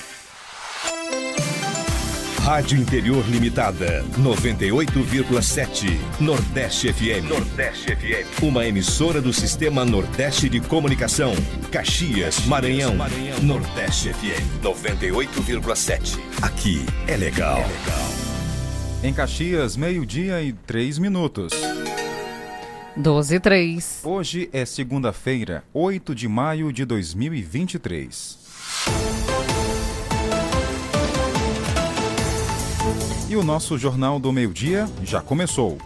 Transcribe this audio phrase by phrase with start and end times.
[2.39, 6.01] Rádio Interior Limitada, 98,7.
[6.19, 7.29] Nordeste FM.
[7.29, 8.43] Nordeste FM.
[8.43, 11.35] Uma emissora do Sistema Nordeste de Comunicação.
[11.71, 12.97] Caxias, Maranhão.
[12.97, 13.39] Maranhão.
[13.43, 16.19] Nordeste FM, 98,7.
[16.41, 17.59] Aqui é legal.
[17.59, 18.30] É legal.
[19.03, 21.55] Em Caxias, meio-dia e três minutos.
[22.95, 24.01] 12 e 3.
[24.05, 28.39] Hoje é segunda-feira, 8 de maio de 2023.
[33.31, 35.79] E o nosso Jornal do Meio-Dia já começou.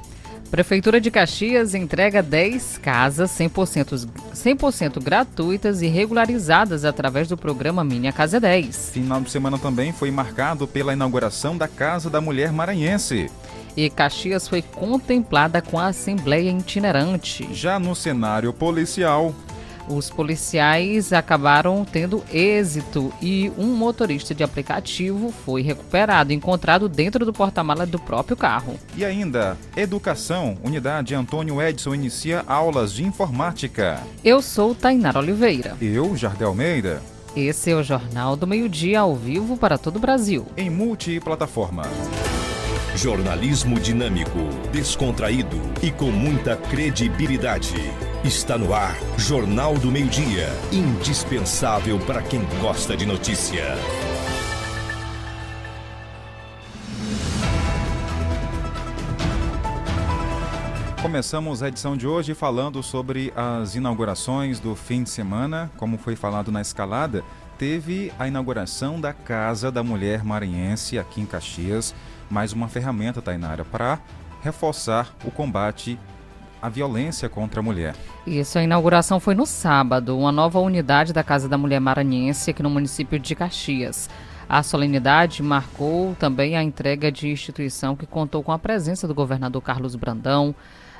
[0.54, 4.56] Prefeitura de Caxias entrega 10 casas 100%, 100
[5.02, 8.90] gratuitas e regularizadas através do programa Minha Casa 10.
[8.90, 13.28] Final de semana também foi marcado pela inauguração da Casa da Mulher Maranhense.
[13.76, 17.52] E Caxias foi contemplada com a Assembleia Itinerante.
[17.52, 19.34] Já no cenário policial,
[19.88, 27.32] os policiais acabaram tendo êxito e um motorista de aplicativo foi recuperado, encontrado dentro do
[27.32, 28.78] porta-mala do próprio carro.
[28.96, 34.00] E ainda, educação, unidade Antônio Edson inicia aulas de informática.
[34.24, 35.76] Eu sou Tainara Oliveira.
[35.80, 37.02] Eu, Jardel Almeida.
[37.36, 40.46] Esse é o Jornal do Meio-Dia ao vivo para todo o Brasil.
[40.56, 41.82] Em multiplataforma.
[42.94, 44.38] Jornalismo dinâmico,
[44.70, 47.74] descontraído e com muita credibilidade.
[48.24, 53.62] Está no ar Jornal do Meio-Dia, indispensável para quem gosta de notícia.
[61.02, 65.70] Começamos a edição de hoje falando sobre as inaugurações do fim de semana.
[65.76, 67.22] Como foi falado na escalada,
[67.58, 71.94] teve a inauguração da Casa da Mulher Maranhense aqui em Caxias.
[72.30, 74.00] Mais uma ferramenta, Tainara, para
[74.42, 75.98] reforçar o combate
[76.64, 77.94] à violência contra a mulher.
[78.26, 82.62] Isso, a inauguração foi no sábado, uma nova unidade da Casa da Mulher Maranhense aqui
[82.62, 84.08] no município de Caxias.
[84.48, 89.60] A solenidade marcou também a entrega de instituição que contou com a presença do governador
[89.60, 90.54] Carlos Brandão,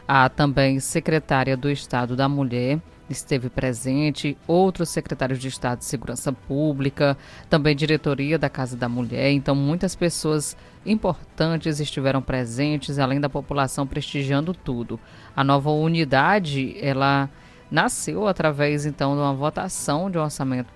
[0.06, 2.78] a também secretária do Estado da Mulher
[3.08, 7.16] esteve presente, outros secretários de Estado de Segurança Pública,
[7.48, 9.30] também diretoria da Casa da Mulher.
[9.32, 10.56] Então, muitas pessoas
[10.86, 14.98] importantes estiveram presentes, além da população prestigiando tudo.
[15.36, 17.28] A nova unidade, ela
[17.70, 20.68] nasceu através então de uma votação de um orçamento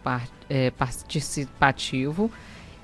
[0.48, 2.30] é, participativo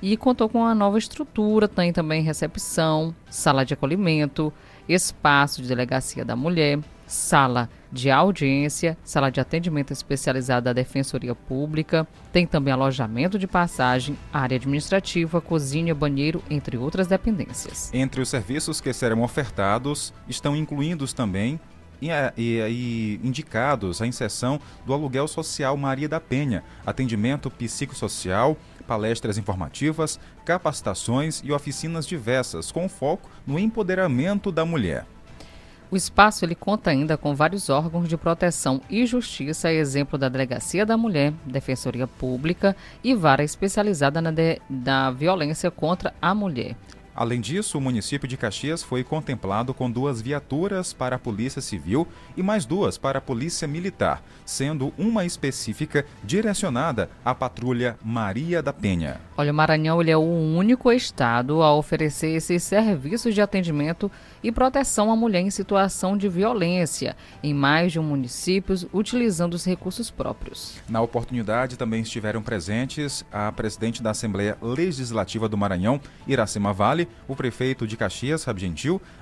[0.00, 4.52] e contou com uma nova estrutura, tem também recepção, sala de acolhimento,
[4.86, 12.06] espaço de delegacia da mulher, sala de audiência, sala de atendimento especializada da Defensoria Pública,
[12.32, 17.90] tem também alojamento de passagem, área administrativa, cozinha, banheiro, entre outras dependências.
[17.92, 21.60] Entre os serviços que serão ofertados estão incluídos também
[22.00, 28.56] e, e, e, indicados a inserção do aluguel social Maria da Penha, atendimento psicossocial,
[28.86, 35.06] palestras informativas, capacitações e oficinas diversas, com foco no empoderamento da mulher.
[35.90, 40.84] O espaço ele conta ainda com vários órgãos de proteção e justiça, exemplo da Delegacia
[40.84, 46.74] da Mulher, Defensoria Pública e vara especializada na, de, na violência contra a mulher.
[47.16, 52.08] Além disso, o município de Caxias foi contemplado com duas viaturas para a Polícia Civil
[52.36, 58.72] e mais duas para a Polícia Militar, sendo uma específica direcionada à patrulha Maria da
[58.72, 59.20] Penha.
[59.36, 64.10] Olha, o Maranhão ele é o único estado a oferecer esses serviços de atendimento
[64.42, 69.64] e proteção à mulher em situação de violência em mais de um município, utilizando os
[69.64, 70.76] recursos próprios.
[70.88, 77.34] Na oportunidade também estiveram presentes a presidente da Assembleia Legislativa do Maranhão, Iracema Vale, o
[77.34, 78.64] prefeito de Caxias, Rabi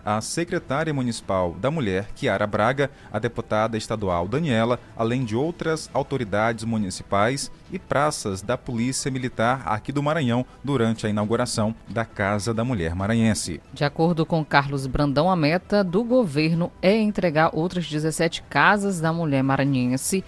[0.04, 6.64] a secretária municipal da Mulher, Kiara Braga, a deputada estadual Daniela, além de outras autoridades
[6.64, 12.64] municipais e praças da Polícia Militar aqui do Maranhão durante a inauguração da Casa da
[12.64, 13.60] Mulher Maranhense.
[13.72, 19.12] De acordo com Carlos Brandão, a meta do governo é entregar outras 17 casas da
[19.12, 20.22] mulher maranhense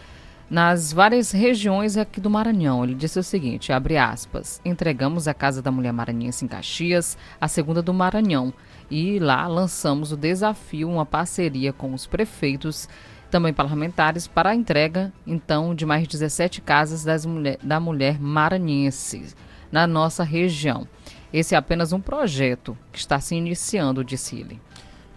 [0.50, 2.84] nas várias regiões aqui do Maranhão.
[2.84, 7.48] Ele disse o seguinte, abre aspas, entregamos a Casa da Mulher Maranhense em Caxias, a
[7.48, 8.52] segunda do Maranhão,
[8.90, 12.88] e lá lançamos o desafio, uma parceria com os prefeitos,
[13.34, 19.34] também parlamentares, para a entrega, então, de mais 17 casas das mulher, da mulher maranhense
[19.72, 20.86] na nossa região.
[21.32, 24.60] Esse é apenas um projeto que está se iniciando, disse ele.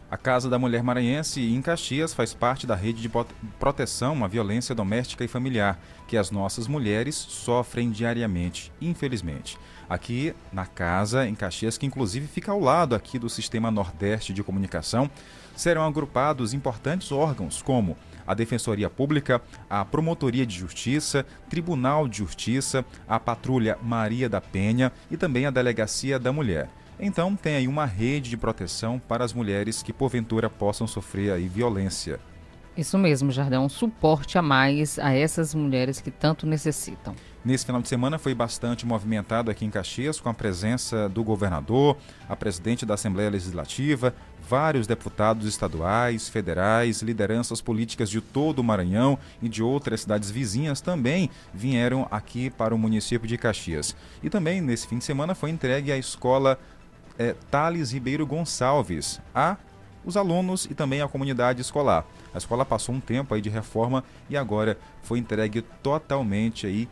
[0.09, 3.11] A Casa da Mulher Maranhense em Caxias faz parte da rede de
[3.59, 9.59] proteção à violência doméstica e familiar que as nossas mulheres sofrem diariamente, infelizmente.
[9.87, 14.43] Aqui na casa, em Caxias, que inclusive fica ao lado aqui do Sistema Nordeste de
[14.43, 15.07] Comunicação,
[15.55, 17.97] serão agrupados importantes órgãos como
[18.27, 24.91] a Defensoria Pública, a Promotoria de Justiça, Tribunal de Justiça, a Patrulha Maria da Penha
[25.09, 26.69] e também a Delegacia da Mulher.
[26.99, 31.47] Então tem aí uma rede de proteção para as mulheres que porventura possam sofrer aí
[31.47, 32.19] violência.
[32.77, 37.15] Isso mesmo, Jardão, um suporte a mais a essas mulheres que tanto necessitam.
[37.43, 41.97] Nesse final de semana foi bastante movimentado aqui em Caxias com a presença do governador,
[42.29, 44.13] a presidente da Assembleia Legislativa,
[44.47, 50.81] vários deputados estaduais, federais, lideranças políticas de todo o Maranhão e de outras cidades vizinhas
[50.81, 53.95] também vieram aqui para o município de Caxias.
[54.23, 56.59] E também nesse fim de semana foi entregue a escola
[57.17, 59.57] é, Thales Ribeiro Gonçalves a
[60.05, 62.05] os alunos e também a comunidade escolar.
[62.33, 66.87] A escola passou um tempo aí de reforma e agora foi entregue totalmente aí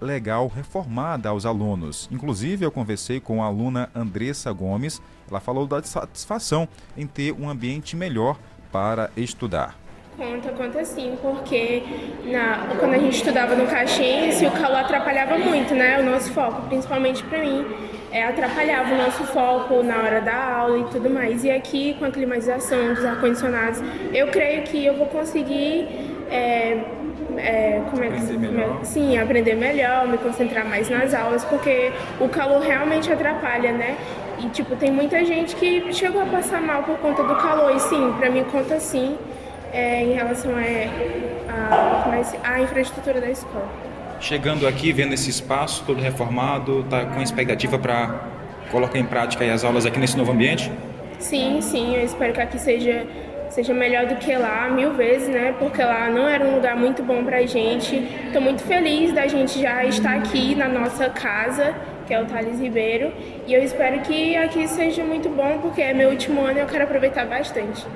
[0.00, 2.08] legal, reformada aos alunos.
[2.10, 5.00] Inclusive, eu conversei com a aluna Andressa Gomes.
[5.30, 8.38] Ela falou da satisfação em ter um ambiente melhor
[8.70, 9.76] para estudar.
[10.16, 11.82] Conta, conta sim, porque
[12.26, 15.98] na, quando a gente estudava no Caxiense, o calor atrapalhava muito, né?
[15.98, 17.66] O nosso foco, principalmente para mim,
[18.12, 21.42] é, atrapalhava o nosso foco na hora da aula e tudo mais.
[21.42, 23.82] E aqui, com a climatização dos ar-condicionados,
[24.12, 25.88] eu creio que eu vou conseguir.
[26.30, 26.84] É,
[27.36, 32.28] é, como é que, aprender sim, aprender melhor, me concentrar mais nas aulas, porque o
[32.28, 33.96] calor realmente atrapalha, né?
[34.44, 37.80] E tipo, tem muita gente que chegou a passar mal por conta do calor, e
[37.80, 39.16] sim, para mim conta sim
[39.72, 40.52] é, em relação
[42.42, 43.66] à infraestrutura da escola.
[44.20, 48.20] Chegando aqui, vendo esse espaço todo reformado, está com expectativa para
[48.70, 50.70] colocar em prática as aulas aqui nesse novo ambiente?
[51.18, 53.06] Sim, sim, eu espero que aqui seja
[53.48, 55.54] seja melhor do que lá mil vezes, né?
[55.58, 57.96] Porque lá não era um lugar muito bom pra gente.
[58.26, 61.72] Estou muito feliz da gente já estar aqui na nossa casa,
[62.06, 63.12] que é o Thales Ribeiro,
[63.46, 66.66] e eu espero que aqui seja muito bom, porque é meu último ano e eu
[66.66, 67.86] quero aproveitar bastante.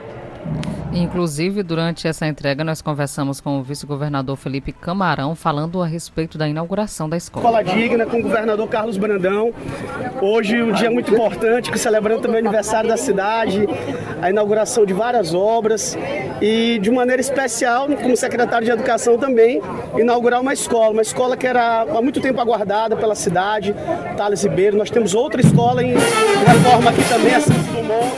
[0.92, 6.48] Inclusive, durante essa entrega, nós conversamos com o vice-governador Felipe Camarão, falando a respeito da
[6.48, 7.60] inauguração da escola.
[7.60, 9.52] Escola digna com o governador Carlos Brandão.
[10.20, 13.68] Hoje, um dia muito importante, que celebrando também o aniversário da cidade,
[14.22, 15.96] a inauguração de várias obras
[16.40, 19.60] e, de maneira especial, como secretário de Educação também,
[19.96, 23.74] inaugurar uma escola, uma escola que era há muito tempo aguardada pela cidade,
[24.16, 24.76] Thales Ribeiro.
[24.76, 28.12] Nós temos outra escola em reforma aqui também, a Santos Dumont.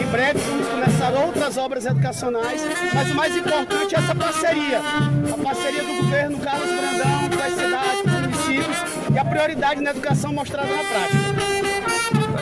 [0.00, 2.62] Em breve, vamos começar outras obras educacionais,
[2.94, 4.78] mas o mais importante é essa parceria.
[4.78, 8.76] A parceria do governo Carlos Brandão, das cidades, dos municípios
[9.14, 11.51] e a prioridade na educação mostrada na prática.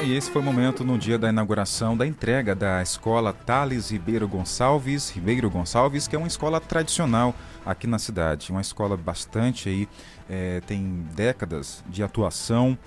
[0.02, 4.26] E esse foi o momento no dia da inauguração da entrega da escola Thales Ribeiro
[4.26, 7.34] Gonçalves, Ribeiro Gonçalves, que é uma escola tradicional
[7.66, 9.86] aqui na cidade, uma escola bastante aí
[10.28, 12.78] é, tem décadas de atuação.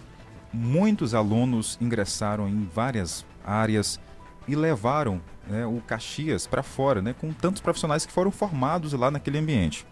[0.51, 4.00] Muitos alunos ingressaram em várias áreas
[4.48, 9.12] e levaram né, o Caxias para fora, né, com tantos profissionais que foram formados lá
[9.12, 9.86] naquele ambiente.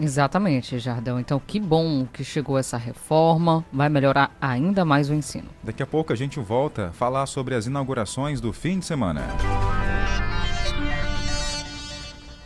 [0.00, 1.18] Exatamente, Jardão.
[1.18, 5.48] Então, que bom que chegou essa reforma, vai melhorar ainda mais o ensino.
[5.62, 9.22] Daqui a pouco a gente volta a falar sobre as inaugurações do fim de semana.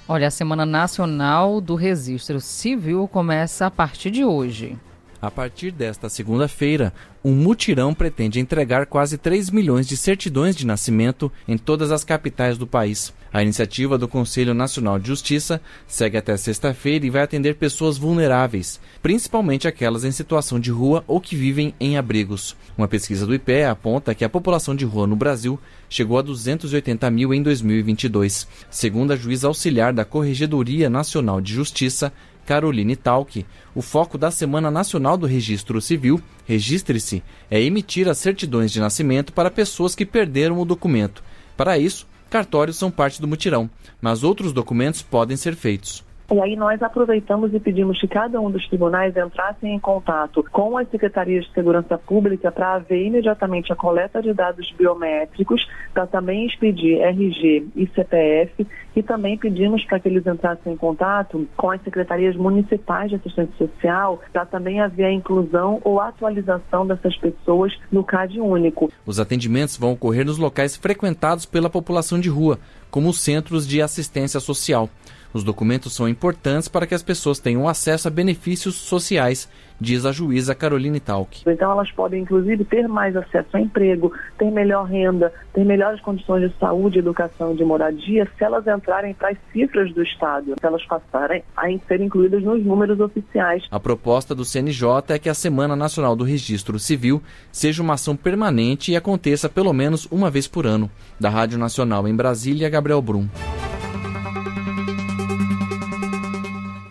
[0.09, 4.79] Olha, a Semana Nacional do Registro Civil começa a partir de hoje.
[5.23, 11.31] A partir desta segunda-feira, um mutirão pretende entregar quase 3 milhões de certidões de nascimento
[11.47, 13.15] em todas as capitais do país.
[13.33, 18.81] A iniciativa do Conselho Nacional de Justiça segue até sexta-feira e vai atender pessoas vulneráveis,
[19.01, 22.57] principalmente aquelas em situação de rua ou que vivem em abrigos.
[22.77, 27.11] Uma pesquisa do IPE aponta que a população de rua no Brasil chegou a 280
[27.11, 28.47] mil em 2022.
[28.69, 32.13] Segundo a juíza auxiliar da Corregedoria Nacional de Justiça,
[32.47, 38.73] Caroline Talk, o foco da Semana Nacional do Registro Civil, Registre-se, é emitir as certidões
[38.73, 41.23] de nascimento para pessoas que perderam o documento.
[41.57, 43.71] Para isso, cartórios são parte do mutirão,
[44.01, 46.05] mas outros documentos podem ser feitos.
[46.31, 50.79] E aí nós aproveitamos e pedimos que cada um dos tribunais entrassem em contato com
[50.79, 56.47] as secretarias de segurança pública para haver imediatamente a coleta de dados biométricos, para também
[56.47, 61.83] expedir RG e CPF, e também pedimos para que eles entrassem em contato com as
[61.83, 68.05] secretarias municipais de assistência social, para também haver a inclusão ou atualização dessas pessoas no
[68.05, 68.91] CAD único.
[69.05, 72.59] Os atendimentos vão ocorrer nos locais frequentados pela população de rua,
[72.91, 74.89] como os centros de assistência social.
[75.33, 79.49] Os documentos são importantes para que as pessoas tenham acesso a benefícios sociais,
[79.81, 81.43] diz a juíza Caroline Talk.
[81.47, 86.49] Então elas podem inclusive ter mais acesso a emprego, ter melhor renda, ter melhores condições
[86.49, 90.67] de saúde, educação e de moradia se elas entrarem para as cifras do Estado, se
[90.67, 93.65] elas passarem a ser incluídas nos números oficiais.
[93.71, 98.15] A proposta do CNJ é que a Semana Nacional do Registro Civil seja uma ação
[98.15, 100.91] permanente e aconteça pelo menos uma vez por ano.
[101.19, 103.27] Da Rádio Nacional em Brasília, Gabriel Brum.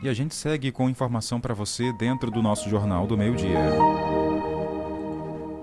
[0.04, 3.60] E a gente segue com informação para você dentro do nosso Jornal do Meio Dia.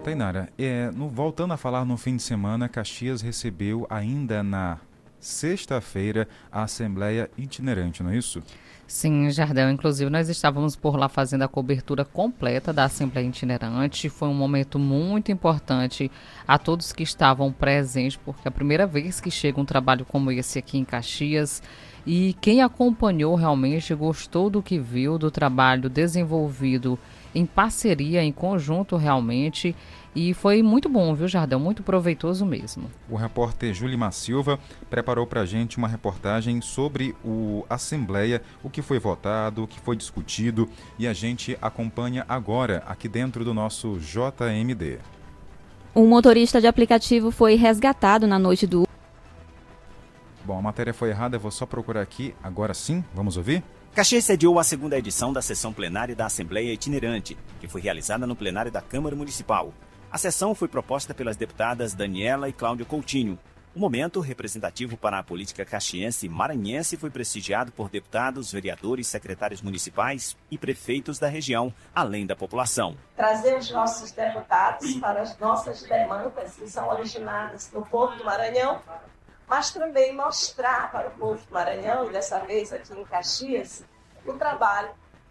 [0.04, 4.78] Tainara, é, no, voltando a falar no fim de semana, Caxias recebeu ainda na
[5.18, 8.40] sexta-feira a Assembleia Itinerante, não é isso?
[8.86, 9.70] Sim, Jardel.
[9.70, 14.08] Inclusive, nós estávamos por lá fazendo a cobertura completa da Assembleia Itinerante.
[14.08, 16.10] Foi um momento muito importante
[16.46, 20.30] a todos que estavam presentes, porque é a primeira vez que chega um trabalho como
[20.30, 21.60] esse aqui em Caxias.
[22.10, 26.98] E quem acompanhou realmente gostou do que viu, do trabalho desenvolvido
[27.34, 29.76] em parceria, em conjunto realmente.
[30.16, 31.60] E foi muito bom, viu, Jardel?
[31.60, 32.90] Muito proveitoso mesmo.
[33.10, 38.80] O repórter Julimar Silva preparou para a gente uma reportagem sobre o Assembleia, o que
[38.80, 40.66] foi votado, o que foi discutido,
[40.98, 44.98] e a gente acompanha agora aqui dentro do nosso JMD.
[45.94, 48.87] Um motorista de aplicativo foi resgatado na noite do
[50.48, 52.34] Bom, a matéria foi errada, eu vou só procurar aqui.
[52.42, 53.62] Agora sim, vamos ouvir?
[53.94, 58.34] Caxias sediou a segunda edição da sessão plenária da Assembleia Itinerante, que foi realizada no
[58.34, 59.74] plenário da Câmara Municipal.
[60.10, 63.38] A sessão foi proposta pelas deputadas Daniela e Cláudia Coutinho.
[63.76, 69.60] O momento representativo para a política caxiense e maranhense foi prestigiado por deputados, vereadores, secretários
[69.60, 72.96] municipais e prefeitos da região, além da população.
[73.14, 78.80] Trazer os nossos deputados para as nossas demandas que são originadas no povo do Maranhão
[79.48, 83.84] mas também mostrar para o povo do Maranhão, e dessa vez aqui em Caxias,
[84.26, 84.90] o trabalho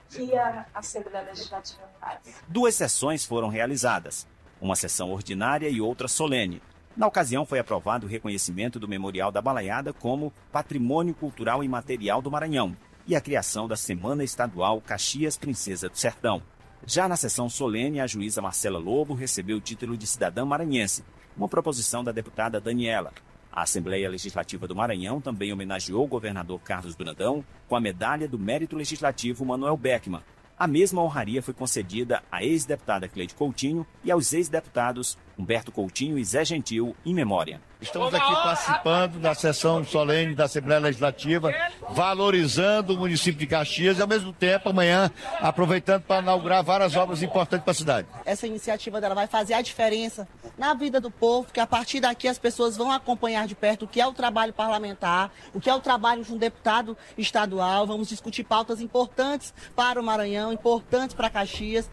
[0.10, 2.20] que a Assembleia Legislativa faz.
[2.48, 4.28] Duas sessões foram realizadas,
[4.60, 6.62] uma sessão ordinária e outra solene.
[6.96, 12.22] Na ocasião, foi aprovado o reconhecimento do Memorial da Balaiada como Patrimônio Cultural e Material
[12.22, 16.42] do Maranhão e a criação da Semana Estadual Caxias Princesa do Sertão.
[16.86, 21.04] Já na sessão solene, a juíza Marcela Lobo recebeu o título de cidadã maranhense,
[21.36, 23.14] uma proposição da deputada Daniela,
[23.52, 28.38] a Assembleia Legislativa do Maranhão também homenageou o governador Carlos Brandão com a medalha do
[28.38, 30.22] Mérito Legislativo Manuel Beckman.
[30.58, 36.26] A mesma honraria foi concedida à ex-deputada Cleide Coutinho e aos ex-deputados Humberto Coutinho e
[36.26, 37.62] Zé Gentil, em memória.
[37.80, 41.54] Estamos aqui participando da sessão solene da Assembleia Legislativa,
[41.92, 47.22] valorizando o município de Caxias e, ao mesmo tempo, amanhã, aproveitando para inaugurar várias obras
[47.22, 48.08] importantes para a cidade.
[48.26, 50.28] Essa iniciativa dela vai fazer a diferença
[50.58, 53.88] na vida do povo, porque a partir daqui as pessoas vão acompanhar de perto o
[53.88, 57.86] que é o trabalho parlamentar, o que é o trabalho de um deputado estadual.
[57.86, 61.88] Vamos discutir pautas importantes para o Maranhão, importantes para Caxias.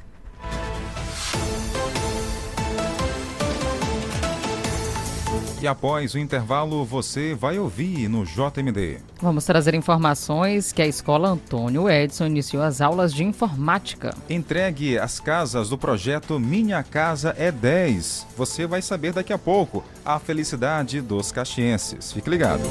[5.64, 8.98] E após o intervalo, você vai ouvir no JMD.
[9.18, 14.14] Vamos trazer informações que a escola Antônio Edson iniciou as aulas de informática.
[14.28, 18.26] Entregue as casas do projeto Minha Casa é 10.
[18.36, 22.12] Você vai saber daqui a pouco a felicidade dos caxienses.
[22.12, 22.64] Fique ligado.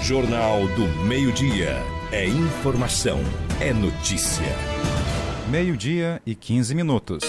[0.00, 1.82] Jornal do Meio-Dia.
[2.12, 3.18] É informação,
[3.60, 4.54] é notícia.
[5.50, 7.24] Meio-dia e 15 minutos.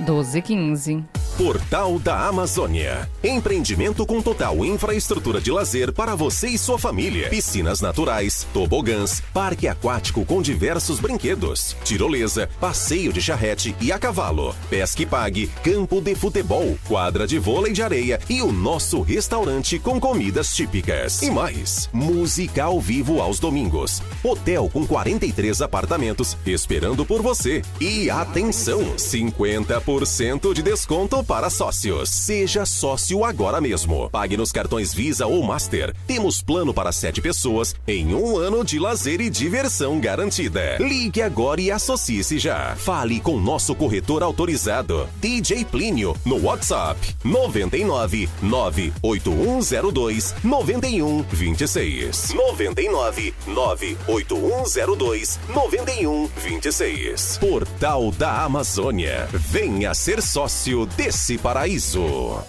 [0.00, 1.23] 12 e 15.
[1.36, 3.10] Portal da Amazônia.
[3.22, 7.28] Empreendimento com total infraestrutura de lazer para você e sua família.
[7.28, 14.54] Piscinas naturais, tobogãs, parque aquático com diversos brinquedos, tirolesa, passeio de charrete e a cavalo,
[14.70, 19.76] pesca e pague, campo de futebol, quadra de vôlei de areia e o nosso restaurante
[19.80, 21.20] com comidas típicas.
[21.20, 24.00] E mais, música ao vivo aos domingos.
[24.22, 27.60] Hotel com 43 apartamentos esperando por você.
[27.80, 32.10] E atenção, 50% de desconto para sócios.
[32.10, 34.08] Seja sócio agora mesmo.
[34.10, 35.94] Pague nos cartões Visa ou Master.
[36.06, 40.76] Temos plano para sete pessoas em um ano de lazer e diversão garantida.
[40.78, 42.76] Ligue agora e associe-se já.
[42.76, 52.34] Fale com nosso corretor autorizado, DJ Plínio, no WhatsApp 99 98102 9126.
[52.34, 57.38] 99 98102 9126.
[57.38, 59.28] Portal da Amazônia.
[59.32, 62.44] Venha ser sócio desse paraíso.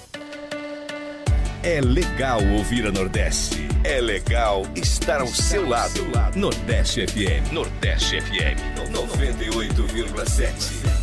[1.61, 3.67] É legal ouvir a Nordeste.
[3.83, 6.01] É legal estar ao seu lado.
[6.35, 7.51] Nordeste FM.
[7.51, 8.57] Nordeste FM.
[8.91, 10.51] 98,7.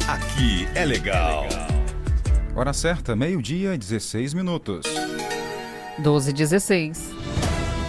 [0.09, 1.47] Aqui é legal.
[2.55, 4.85] Hora certa, meio-dia, 16 minutos.
[5.99, 7.11] 12 e 16.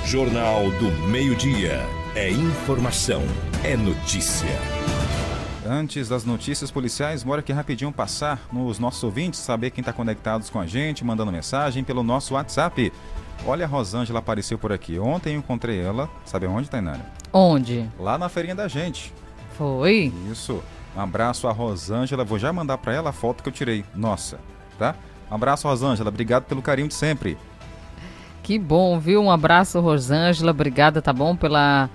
[0.05, 1.81] Jornal do Meio-Dia.
[2.15, 3.23] É informação.
[3.63, 4.82] É notícia.
[5.65, 10.49] Antes das notícias policiais, bora aqui rapidinho passar nos nossos ouvintes, saber quem está conectados
[10.49, 12.91] com a gente, mandando mensagem pelo nosso WhatsApp.
[13.45, 14.99] Olha, a Rosângela apareceu por aqui.
[14.99, 17.05] Ontem eu encontrei ela, sabe onde, Tainara?
[17.31, 17.89] Onde?
[17.97, 19.13] Lá na feirinha da gente.
[19.57, 20.11] Foi?
[20.29, 20.61] Isso.
[20.95, 22.25] Um abraço a Rosângela.
[22.25, 23.85] Vou já mandar para ela a foto que eu tirei.
[23.95, 24.39] Nossa,
[24.77, 24.95] tá?
[25.31, 26.09] Um abraço, Rosângela.
[26.09, 27.37] Obrigado pelo carinho de sempre.
[28.43, 29.21] Que bom, viu?
[29.21, 30.51] Um abraço, Rosângela.
[30.51, 31.35] Obrigada, tá bom?
[31.35, 31.89] Pela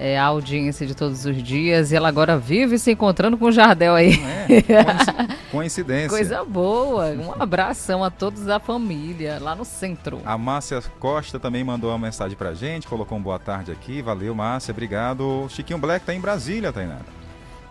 [0.00, 1.92] é, a audiência de todos os dias.
[1.92, 4.14] E ela agora vive se encontrando com o Jardel aí.
[4.48, 6.08] É, coincidência.
[6.08, 7.08] Coisa boa.
[7.10, 10.22] Um abração a todos da família, lá no centro.
[10.24, 14.00] A Márcia Costa também mandou uma mensagem pra gente, colocou um boa tarde aqui.
[14.00, 14.72] Valeu, Márcia.
[14.72, 15.46] Obrigado.
[15.50, 17.19] Chiquinho Black tá em Brasília, Tainara.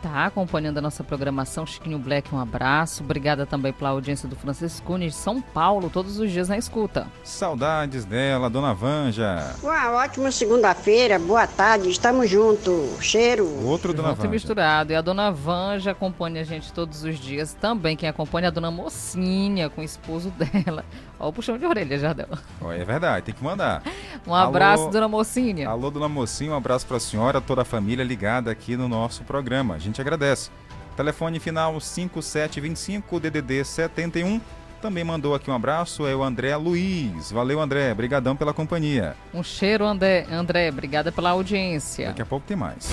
[0.02, 1.66] Tá acompanhando a nossa programação.
[1.66, 3.04] Chiquinho Black, um abraço.
[3.04, 7.06] Obrigada também pela audiência do Francisco Nunes de São Paulo, todos os dias na escuta.
[7.22, 9.54] Saudades dela, dona Vanja.
[9.62, 12.98] Uma ótima segunda-feira, boa tarde, estamos juntos.
[13.02, 13.46] Cheiro.
[13.66, 14.32] Outro dona Junto e Vanja.
[14.32, 14.94] misturado.
[14.94, 17.54] E a dona Vanja acompanha a gente todos os dias.
[17.54, 20.86] Também quem acompanha é a dona Mocinha, com o esposo dela.
[21.20, 22.28] Ó o puxão de orelha, Jardel.
[22.62, 23.84] Ó, É verdade, tem que mandar.
[24.26, 25.68] Um abraço, Alô- dona Mocinha.
[25.68, 29.78] Alô, dona Mocinha, um abraço pra senhora, toda a família ligada aqui no nosso programa.
[29.90, 30.52] A gente agradece.
[30.96, 34.40] Telefone final 5725 DDD 71.
[34.80, 37.32] Também mandou aqui um abraço, é o André Luiz.
[37.32, 37.92] Valeu, André.
[37.96, 39.16] Brigadão pela companhia.
[39.34, 40.28] Um cheiro, André.
[40.32, 42.08] André, obrigada pela audiência.
[42.08, 42.88] Daqui a pouco tem mais.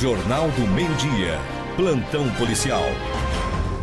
[0.00, 1.38] Jornal do Meio-Dia.
[1.76, 2.82] Plantão policial.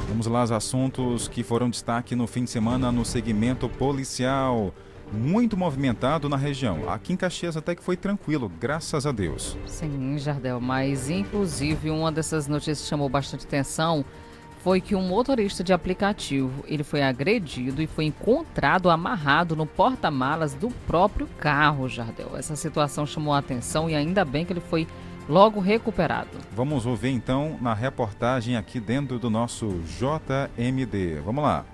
[0.10, 4.74] Vamos lá aos assuntos que foram destaque no fim de semana no segmento policial.
[5.12, 6.90] Muito movimentado na região.
[6.90, 9.58] Aqui em Caxias até que foi tranquilo, graças a Deus.
[9.66, 14.06] Sim, Jardel, mas inclusive uma dessas notícias que chamou bastante atenção
[14.64, 20.54] foi que um motorista de aplicativo, ele foi agredido e foi encontrado amarrado no porta-malas
[20.54, 22.38] do próprio carro, Jardel.
[22.38, 24.88] Essa situação chamou a atenção e ainda bem que ele foi
[25.28, 26.38] logo recuperado.
[26.56, 31.22] Vamos ouvir então na reportagem aqui dentro do nosso JMD.
[31.26, 31.66] Vamos lá.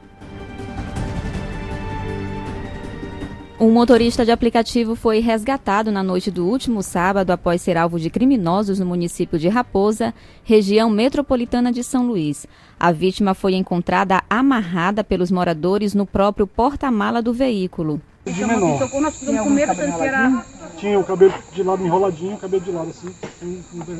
[3.59, 8.07] Um motorista de aplicativo foi resgatado na noite do último sábado após ser alvo de
[8.07, 12.45] criminosos no município de Raposa, região metropolitana de São Luís.
[12.79, 17.99] A vítima foi encontrada amarrada pelos moradores no próprio porta-mala do veículo.
[18.23, 18.77] De menor.
[18.77, 20.45] Tocou, nós ficamos com medo, que era...
[20.77, 23.13] Tinha o cabelo de lado enroladinho, o cabelo de lado assim.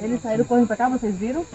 [0.03, 1.45] Eles saíram correndo pra cá, vocês viram?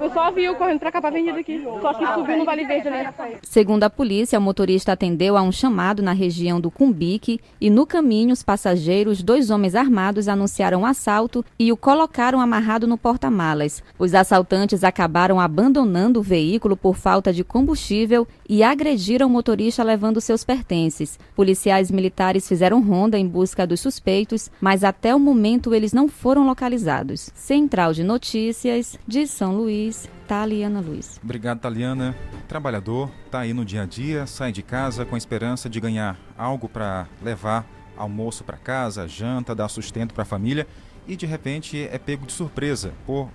[0.00, 1.62] Eu só vi o correndo pra cá, pra avenida aqui.
[1.80, 3.08] Só que subiu no Vale Verde ali.
[3.42, 7.86] Segundo a polícia, o motorista atendeu a um chamado na região do Cumbique e no
[7.86, 13.82] caminho os passageiros, dois homens armados, anunciaram um assalto e o colocaram amarrado no porta-malas.
[13.98, 20.20] Os assaltantes acabaram abandonando o veículo por falta de combustível e agrediram o motorista levando
[20.20, 21.18] seus pertences.
[21.34, 26.46] Policiais militares fizeram ronda em busca dos suspeitos, mas até o momento eles não foram
[26.46, 27.30] localizados.
[27.34, 31.20] Central de Notícias de São Luís, Taliana Luiz.
[31.22, 32.16] Obrigado, Taliana.
[32.48, 36.18] Trabalhador, tá aí no dia a dia, sai de casa com a esperança de ganhar
[36.36, 40.66] algo para levar almoço para casa, janta, dar sustento para a família
[41.08, 43.28] e de repente é pego de surpresa por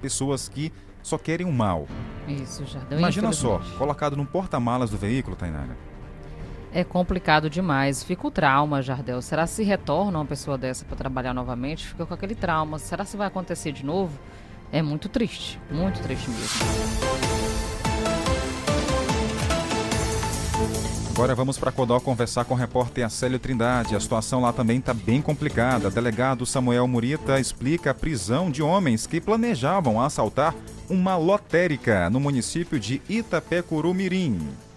[0.00, 1.86] pessoas que só querem o mal.
[2.26, 2.98] Isso, Jardel.
[2.98, 5.76] Imagina só, colocado no porta-malas do veículo, Tainara.
[6.74, 8.02] É complicado demais.
[8.02, 9.20] Fica o trauma, Jardel.
[9.20, 11.86] Será se retorna uma pessoa dessa para trabalhar novamente?
[11.86, 12.78] Fica com aquele trauma.
[12.78, 14.18] Será se vai acontecer de novo?
[14.72, 15.60] É muito triste.
[15.70, 16.62] Muito triste mesmo.
[21.10, 23.94] Agora vamos para Codó conversar com o repórter Acélio Trindade.
[23.94, 25.90] A situação lá também está bem complicada.
[25.90, 30.54] Delegado Samuel Murita explica a prisão de homens que planejavam assaltar
[30.88, 34.71] uma lotérica no município de Itapecuru-Mirim.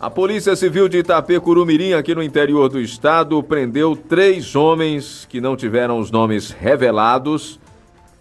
[0.00, 5.54] A Polícia Civil de Itapecuru-Mirim, aqui no interior do estado, prendeu três homens que não
[5.54, 7.60] tiveram os nomes revelados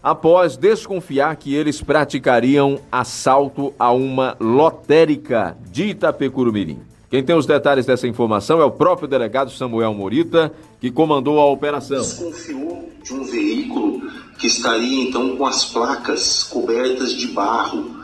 [0.04, 6.82] após desconfiar que eles praticariam assalto a uma lotérica de Itapecurumirim.
[7.10, 11.46] Quem tem os detalhes dessa informação é o próprio delegado Samuel Morita, que comandou a
[11.46, 12.02] operação.
[12.02, 14.02] Desconfiou de um veículo
[14.38, 17.99] que estaria então com as placas cobertas de barro,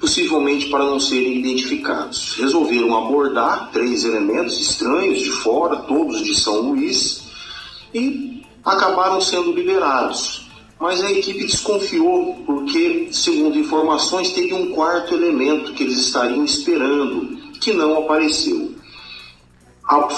[0.00, 2.34] possivelmente para não serem identificados.
[2.38, 7.24] Resolveram abordar três elementos estranhos de fora, todos de São Luís,
[7.92, 10.48] e acabaram sendo liberados.
[10.80, 17.38] Mas a equipe desconfiou porque, segundo informações, teria um quarto elemento que eles estariam esperando,
[17.60, 18.74] que não apareceu.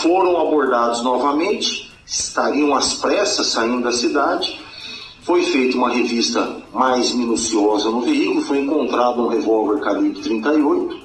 [0.03, 4.61] Foram abordados novamente, estariam às pressas saindo da cidade.
[5.27, 11.01] Foi feita uma revista mais minuciosa no veículo, foi encontrado um revólver calibre 38,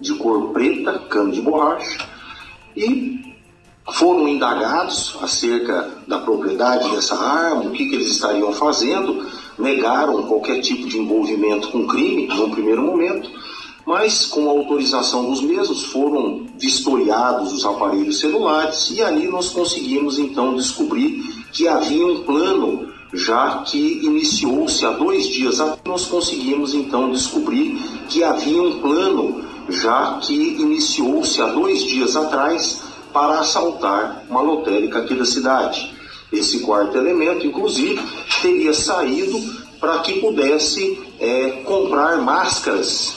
[0.00, 1.98] de cor preta, cano de borracha,
[2.74, 3.34] e
[3.92, 9.26] foram indagados acerca da propriedade dessa arma, o que, que eles estariam fazendo,
[9.58, 13.30] negaram qualquer tipo de envolvimento com crime no primeiro momento,
[13.84, 20.18] mas com a autorização dos mesmos foram vistoriados os aparelhos celulares e ali nós conseguimos
[20.18, 26.74] então descobrir que havia um plano já que iniciou-se há dois dias atrás, nós conseguimos
[26.74, 34.24] então descobrir que havia um plano já que iniciou-se há dois dias atrás para assaltar
[34.28, 35.94] uma lotérica aqui da cidade.
[36.32, 38.00] Esse quarto elemento, inclusive,
[38.42, 39.40] teria saído
[39.80, 43.14] para que pudesse é, comprar máscaras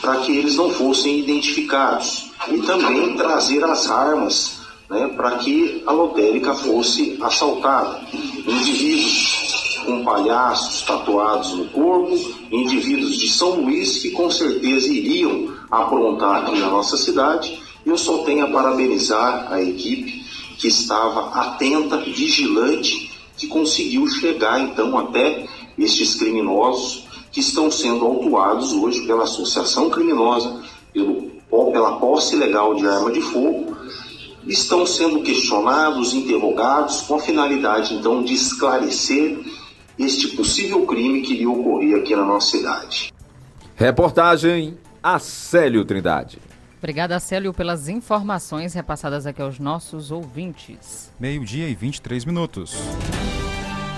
[0.00, 5.92] para que eles não fossem identificados e também trazer as armas né, para que a
[5.92, 8.00] lotérica fosse assaltada.
[8.46, 9.41] Indivíduos
[9.84, 12.18] com palhaços tatuados no corpo,
[12.50, 17.58] indivíduos de São Luís que com certeza iriam aprontar aqui na nossa cidade.
[17.84, 20.22] Eu só tenho a parabenizar a equipe
[20.58, 25.46] que estava atenta, vigilante, que conseguiu chegar então até
[25.78, 31.30] estes criminosos que estão sendo autuados hoje pela associação criminosa, pelo,
[31.72, 33.76] pela posse ilegal de arma de fogo,
[34.46, 39.38] estão sendo questionados, interrogados, com a finalidade então de esclarecer
[39.98, 43.12] este possível crime que iria ocorrer aqui na nossa cidade.
[43.76, 46.38] Reportagem Acélio Trindade.
[46.78, 51.12] Obrigada, Célio, pelas informações repassadas aqui aos nossos ouvintes.
[51.18, 52.74] Meio-dia e 23 minutos.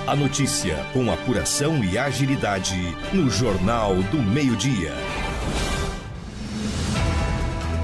[0.06, 2.76] A notícia com apuração e agilidade
[3.12, 4.92] no Jornal do Meio-Dia.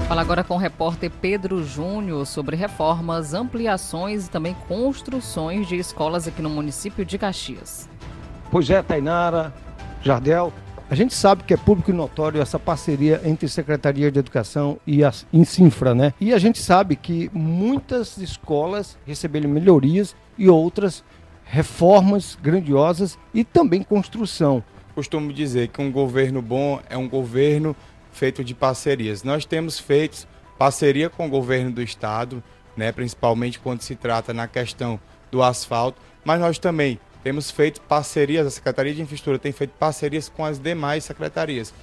[0.07, 6.27] Fala agora com o repórter Pedro Júnior sobre reformas, ampliações e também construções de escolas
[6.27, 7.89] aqui no município de Caxias.
[8.51, 9.53] Pois é, Tainara,
[10.03, 10.51] Jardel,
[10.89, 15.05] a gente sabe que é público e notório essa parceria entre Secretaria de Educação e
[15.05, 16.13] a Insinfra, né?
[16.19, 21.01] E a gente sabe que muitas escolas receberam melhorias e outras
[21.45, 24.61] reformas grandiosas e também construção.
[24.93, 27.73] Costumo dizer que um governo bom é um governo
[28.11, 29.23] feito de parcerias.
[29.23, 32.43] Nós temos feito parceria com o governo do estado,
[32.75, 34.99] né, principalmente quando se trata na questão
[35.31, 40.27] do asfalto, mas nós também temos feito parcerias, a Secretaria de Infraestrutura tem feito parcerias
[40.27, 41.73] com as demais secretarias.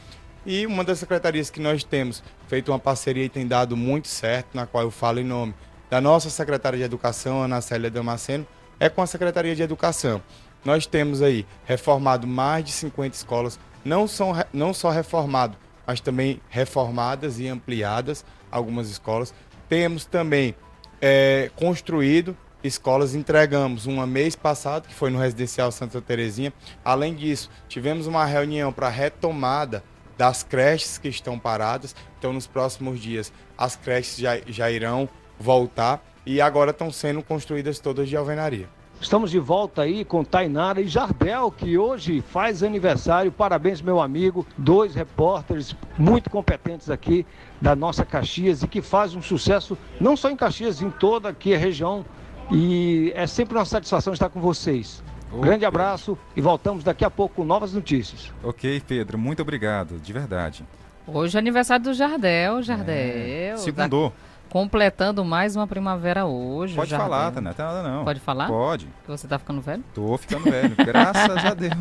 [0.44, 4.54] E uma das secretarias que nós temos feito uma parceria e tem dado muito certo,
[4.54, 5.54] na qual eu falo em nome
[5.90, 8.46] da nossa secretária de Educação, Ana Célia Damasceno,
[8.80, 10.22] é com a Secretaria de Educação.
[10.64, 16.40] Nós temos aí reformado mais de 50 escolas, não, são, não só reformado, mas também
[16.48, 19.32] reformadas e ampliadas algumas escolas.
[19.68, 20.54] Temos também
[21.00, 26.52] é, construído escolas entregamos uma mês passado, que foi no Residencial Santa Terezinha.
[26.84, 29.82] Além disso, tivemos uma reunião para retomada
[30.16, 31.94] das creches que estão paradas.
[32.18, 37.78] Então, nos próximos dias, as creches já, já irão voltar e agora estão sendo construídas
[37.78, 38.68] todas de alvenaria.
[39.00, 43.30] Estamos de volta aí com Tainara e Jardel, que hoje faz aniversário.
[43.30, 44.44] Parabéns, meu amigo.
[44.58, 47.24] Dois repórteres muito competentes aqui
[47.60, 51.54] da nossa Caxias e que faz um sucesso não só em Caxias, em toda aqui
[51.54, 52.04] a região
[52.50, 55.02] e é sempre uma satisfação estar com vocês.
[55.32, 58.32] Um grande abraço e voltamos daqui a pouco com novas notícias.
[58.42, 60.64] Ok, Pedro, muito obrigado, de verdade.
[61.06, 62.94] Hoje é aniversário do Jardel, Jardel.
[62.94, 64.10] É, segundou.
[64.10, 64.16] Tá
[64.48, 66.74] completando mais uma primavera hoje.
[66.74, 67.08] Pode Jardel.
[67.08, 68.04] falar, tá, não tem nada não.
[68.04, 68.46] Pode falar?
[68.46, 68.86] Pode.
[69.04, 69.84] Que você tá ficando velho?
[69.94, 71.74] Tô ficando velho, graças a Deus.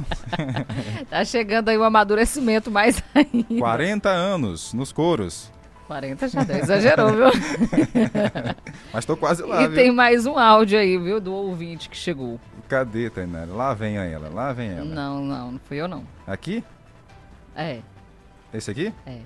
[1.10, 3.60] tá chegando aí o amadurecimento mais ainda.
[3.60, 5.50] 40 anos nos coros.
[5.88, 7.26] 40 já deu, exagerou, viu?
[8.94, 9.76] Mas tô quase lá, E viu?
[9.76, 12.40] tem mais um áudio aí, viu, do ouvinte que chegou.
[12.68, 13.52] Cadê, Tainara?
[13.52, 14.84] Lá vem ela, lá vem ela.
[14.86, 16.04] Não, não, não fui eu não.
[16.28, 16.62] Aqui?
[17.56, 17.80] É.
[18.54, 18.94] Esse aqui?
[19.06, 19.20] É.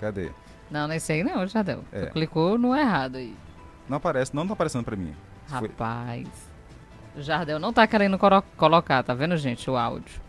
[0.00, 0.30] Cadê?
[0.70, 1.84] Não, nesse aí não, já deu.
[1.92, 2.06] É.
[2.06, 3.34] Clicou no errado aí.
[3.88, 5.14] Não aparece, não tá aparecendo pra mim.
[5.50, 6.28] Rapaz.
[7.16, 8.18] O Jardel não tá querendo
[8.56, 10.20] colocar, tá vendo, gente, o áudio.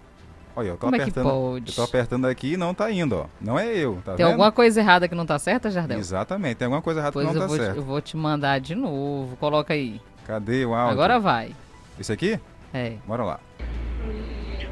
[0.55, 1.29] Olha, eu tô Como é que apertando.
[1.29, 1.69] pode?
[1.69, 3.25] Eu tô apertando aqui e não tá indo, ó.
[3.41, 4.33] Não é eu, tá Tem vendo?
[4.33, 5.99] alguma coisa errada que não tá certa, Jardel?
[5.99, 8.59] Exatamente, tem alguma coisa errada Pois que não tá vou te, eu vou te mandar
[8.59, 9.35] de novo.
[9.35, 9.99] Coloca aí.
[10.25, 10.93] Cadê o áudio?
[10.93, 11.51] Agora vai.
[11.99, 12.39] Esse aqui?
[12.73, 12.93] É.
[13.05, 13.39] Bora lá.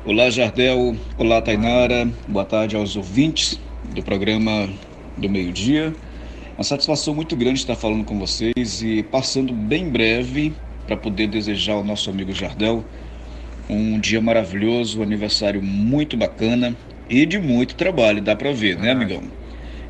[0.05, 0.95] Olá, Jardel.
[1.17, 2.09] Olá, Tainara.
[2.27, 3.59] Boa tarde aos ouvintes
[3.93, 4.69] do programa
[5.17, 5.93] do meio-dia.
[6.57, 10.53] Uma satisfação muito grande estar falando com vocês e passando bem breve
[10.87, 12.83] para poder desejar ao nosso amigo Jardel
[13.69, 16.75] um dia maravilhoso, um aniversário muito bacana
[17.09, 19.23] e de muito trabalho, dá para ver, né, amigão?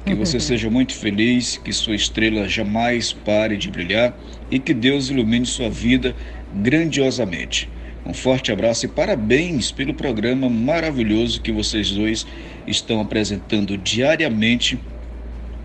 [0.05, 4.17] Que você seja muito feliz, que sua estrela jamais pare de brilhar
[4.51, 6.15] e que Deus ilumine sua vida
[6.53, 7.69] grandiosamente.
[8.05, 12.27] Um forte abraço e parabéns pelo programa maravilhoso que vocês dois
[12.67, 14.77] estão apresentando diariamente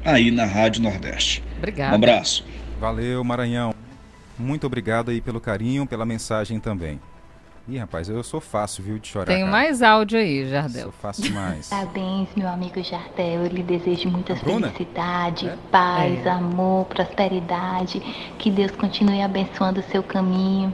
[0.05, 1.42] aí na Rádio Nordeste.
[1.57, 1.92] Obrigado.
[1.92, 2.44] Um abraço.
[2.81, 3.75] Valeu, Maranhão.
[4.38, 7.01] Muito obrigado aí pelo carinho, pela mensagem também.
[7.68, 9.26] Ih, rapaz, eu sou fácil, viu, de chorar.
[9.26, 9.50] Tem cara.
[9.50, 10.85] mais áudio aí, Jardel.
[10.85, 11.68] Sou fácil mais.
[11.68, 13.42] Parabéns, meu amigo Jardel.
[13.44, 14.70] Eu lhe desejo muita Bruna?
[14.70, 16.31] felicidade, paz, É.
[16.31, 18.00] amor, prosperidade.
[18.38, 20.72] Que Deus continue abençoando o seu caminho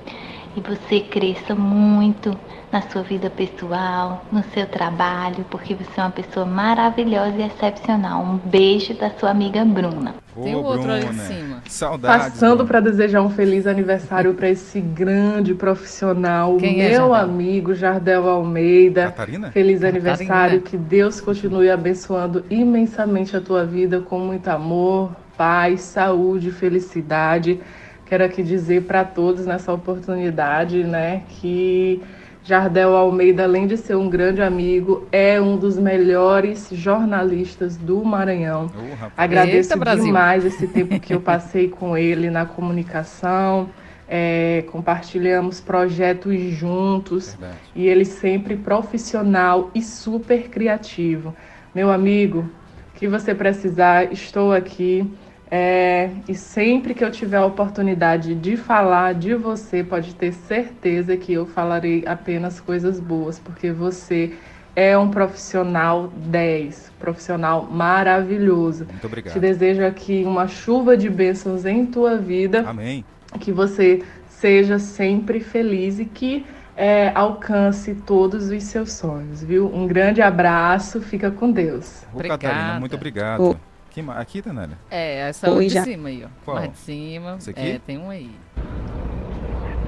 [0.57, 2.39] e você cresça muito
[2.75, 8.21] na sua vida pessoal, no seu trabalho, porque você é uma pessoa maravilhosa e excepcional.
[8.25, 10.17] Um beijo da sua amiga Bruna.
[10.43, 11.63] Tem Ô, o outro ali em Bruna, cima.
[11.69, 12.27] Saudades.
[12.27, 17.15] Passando para desejar um feliz aniversário para esse grande profissional, Quem é, meu Jardel?
[17.15, 19.05] amigo Jardel Almeida.
[19.05, 19.53] Catarina?
[19.53, 20.11] Feliz Catarina.
[20.11, 27.61] aniversário, que Deus continue abençoando imensamente a tua vida com muito amor, paz, saúde, felicidade.
[28.05, 32.03] Quero aqui dizer para todos nessa oportunidade, né, que
[32.45, 38.71] Jardel Almeida, além de ser um grande amigo, é um dos melhores jornalistas do Maranhão.
[39.17, 43.71] Agradeço Eita, demais esse tempo que eu passei com ele na comunicação.
[44.07, 47.59] é, compartilhamos projetos juntos Verdade.
[47.75, 51.35] e ele sempre profissional e super criativo.
[51.75, 52.49] Meu amigo,
[52.95, 55.11] que você precisar, estou aqui.
[55.57, 61.17] É, e sempre que eu tiver a oportunidade de falar de você, pode ter certeza
[61.17, 64.33] que eu falarei apenas coisas boas, porque você
[64.75, 68.85] é um profissional 10, profissional maravilhoso.
[68.91, 69.33] Muito obrigado.
[69.33, 73.05] Te desejo aqui uma chuva de bênçãos em tua vida, Amém.
[73.39, 76.45] que você seja sempre feliz e que
[76.77, 79.73] é, alcance todos os seus sonhos, viu?
[79.73, 82.03] Um grande abraço, fica com Deus.
[82.13, 82.43] Ô, Obrigada.
[82.43, 83.41] Catarina, muito obrigado.
[83.41, 83.74] Ô.
[84.03, 84.73] Ma- Aqui, Tanara?
[84.91, 86.29] É, essa Oi, de já- cima aí, ó.
[86.45, 86.57] Qual?
[86.57, 87.37] Mais de cima.
[87.39, 87.61] Esse aqui?
[87.61, 88.31] É, tem um aí.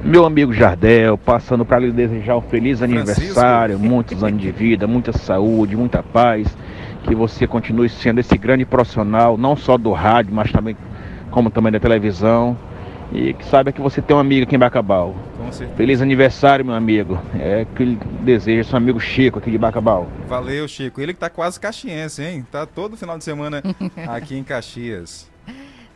[0.04, 3.00] Meu amigo Jardel, passando para lhe desejar um feliz Francisco.
[3.00, 6.46] aniversário, muitos anos de vida, muita saúde, muita paz,
[7.02, 10.76] que você continue sendo esse grande profissional, não só do rádio, mas também
[11.30, 12.56] como também da televisão,
[13.12, 15.14] e que saiba que você tem um amigo aqui em Bacabal.
[15.36, 15.76] Com certeza.
[15.76, 17.18] Feliz aniversário, meu amigo.
[17.38, 20.06] É que ele deseja seu amigo Chico aqui de Bacabal.
[20.28, 21.00] Valeu, Chico.
[21.00, 22.46] Ele que tá quase caxiense, hein?
[22.50, 23.62] Tá todo final de semana
[24.08, 25.30] aqui em Caxias.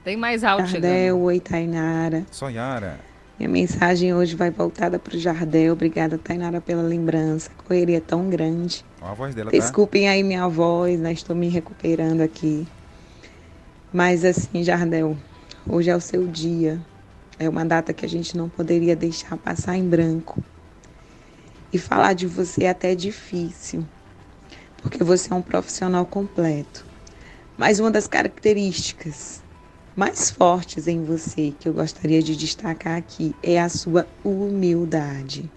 [0.04, 1.22] Tem mais áudio Jardel, chegando.
[1.24, 2.24] oi Tainara.
[2.30, 2.98] Só Yara.
[3.38, 5.72] Minha mensagem hoje vai voltada para o Jardel.
[5.72, 7.50] Obrigada, Tainara, pela lembrança.
[7.66, 8.84] Correria é tão grande.
[9.00, 9.56] Ó, a voz dela tá.
[9.56, 11.12] Desculpem aí minha voz, né?
[11.12, 12.66] Estou me recuperando aqui.
[13.92, 15.16] Mas assim, Jardel,
[15.66, 16.78] hoje é o seu dia.
[17.40, 20.44] É uma data que a gente não poderia deixar passar em branco.
[21.72, 23.82] E falar de você é até difícil,
[24.82, 26.84] porque você é um profissional completo.
[27.56, 29.40] Mas uma das características
[29.96, 35.50] mais fortes em você que eu gostaria de destacar aqui é a sua humildade.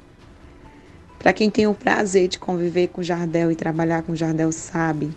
[1.20, 5.12] Para quem tem o prazer de conviver com Jardel e trabalhar com Jardel sabe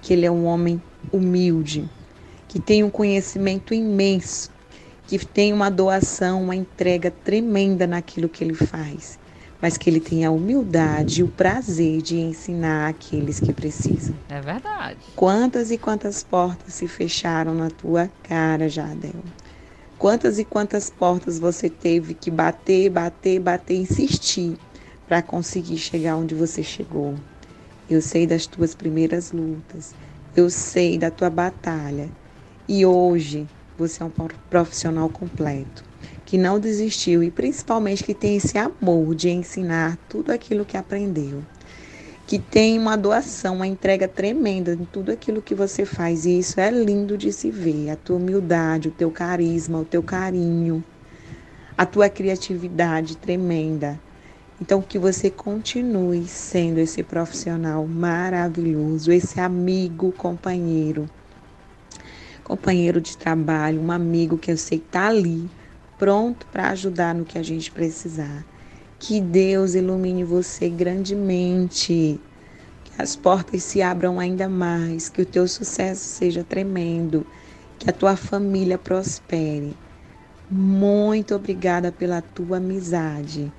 [0.00, 0.80] que ele é um homem
[1.12, 1.86] humilde,
[2.48, 4.50] que tem um conhecimento imenso,
[5.18, 9.18] que tem uma doação, uma entrega tremenda naquilo que ele faz,
[9.60, 14.14] mas que ele tem a humildade e o prazer de ensinar aqueles que precisam.
[14.28, 14.98] É verdade.
[15.16, 19.24] Quantas e quantas portas se fecharam na tua cara, Jardel?
[19.98, 24.56] Quantas e quantas portas você teve que bater, bater, bater, insistir
[25.08, 27.16] para conseguir chegar onde você chegou?
[27.88, 29.92] Eu sei das tuas primeiras lutas,
[30.36, 32.08] eu sei da tua batalha.
[32.68, 33.48] E hoje
[33.80, 34.12] você é um
[34.48, 35.82] profissional completo,
[36.24, 41.42] que não desistiu e principalmente que tem esse amor de ensinar tudo aquilo que aprendeu
[42.30, 46.24] que tem uma doação, uma entrega tremenda em tudo aquilo que você faz.
[46.24, 47.90] E isso é lindo de se ver.
[47.90, 50.84] A tua humildade, o teu carisma, o teu carinho,
[51.76, 53.98] a tua criatividade tremenda.
[54.62, 61.10] Então, que você continue sendo esse profissional maravilhoso, esse amigo, companheiro,
[62.50, 65.48] companheiro de trabalho, um amigo que eu sei que está ali,
[65.96, 68.44] pronto para ajudar no que a gente precisar.
[68.98, 72.20] Que Deus ilumine você grandemente.
[72.84, 75.08] Que as portas se abram ainda mais.
[75.08, 77.24] Que o teu sucesso seja tremendo.
[77.78, 79.76] Que a tua família prospere.
[80.50, 83.52] Muito obrigada pela tua amizade.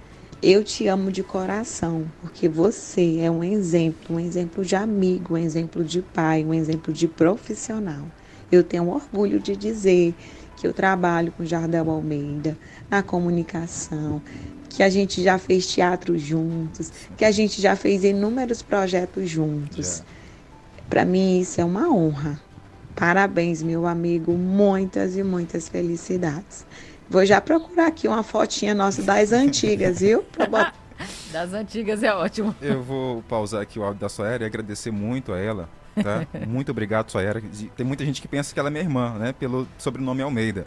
[0.44, 5.38] Eu te amo de coração, porque você é um exemplo, um exemplo de amigo, um
[5.38, 8.04] exemplo de pai, um exemplo de profissional.
[8.52, 10.14] Eu tenho orgulho de dizer
[10.58, 12.58] que eu trabalho com Jardel Almeida
[12.90, 14.22] na comunicação,
[14.70, 20.04] que a gente já fez teatro juntos, que a gente já fez inúmeros projetos juntos.
[20.90, 22.40] Para mim isso é uma honra.
[22.96, 26.66] Parabéns, meu amigo, muitas e muitas felicidades.
[27.10, 30.24] Vou já procurar aqui uma fotinha nossa das antigas, viu?
[31.32, 32.56] Das antigas é ótimo.
[32.62, 35.68] Eu vou pausar aqui o áudio da Soera e agradecer muito a ela.
[35.96, 36.26] Tá?
[36.48, 37.42] muito obrigado, Soera.
[37.76, 39.34] Tem muita gente que pensa que ela é minha irmã, né?
[39.34, 40.66] Pelo sobrenome Almeida.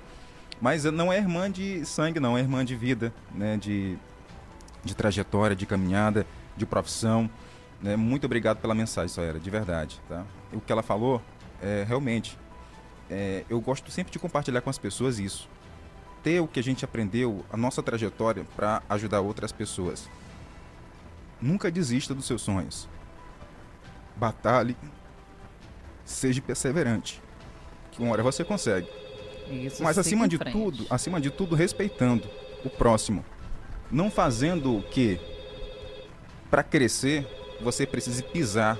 [0.60, 2.36] Mas não é irmã de sangue, não.
[2.36, 3.56] É irmã de vida, né?
[3.56, 3.96] De,
[4.84, 7.28] de trajetória, de caminhada, de profissão.
[7.82, 7.96] Né?
[7.96, 10.00] Muito obrigado pela mensagem, Soera, de verdade.
[10.08, 10.24] Tá?
[10.52, 11.20] O que ela falou,
[11.62, 12.38] é, realmente,
[13.10, 15.48] é, eu gosto sempre de compartilhar com as pessoas isso
[16.24, 20.08] ter o que a gente aprendeu, a nossa trajetória para ajudar outras pessoas.
[21.40, 22.88] Nunca desista dos seus sonhos.
[24.16, 24.74] Batalhe,
[26.04, 27.22] seja perseverante,
[27.90, 28.88] que uma hora você consegue.
[29.50, 32.28] Isso, Mas acima de tudo, acima de tudo respeitando
[32.64, 33.24] o próximo,
[33.90, 35.20] não fazendo o que
[36.50, 37.26] para crescer
[37.60, 38.78] você precise pisar,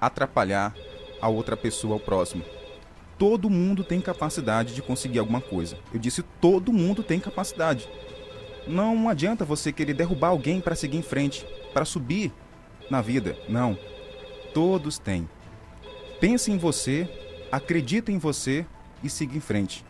[0.00, 0.74] atrapalhar
[1.20, 2.44] a outra pessoa, o próximo
[3.22, 5.78] todo mundo tem capacidade de conseguir alguma coisa.
[5.94, 7.88] Eu disse todo mundo tem capacidade.
[8.66, 12.32] Não adianta você querer derrubar alguém para seguir em frente, para subir
[12.90, 13.36] na vida.
[13.48, 13.78] Não.
[14.52, 15.28] Todos têm.
[16.22, 17.10] Pense em você,
[17.50, 18.64] acredita em você
[19.02, 19.84] e siga em frente.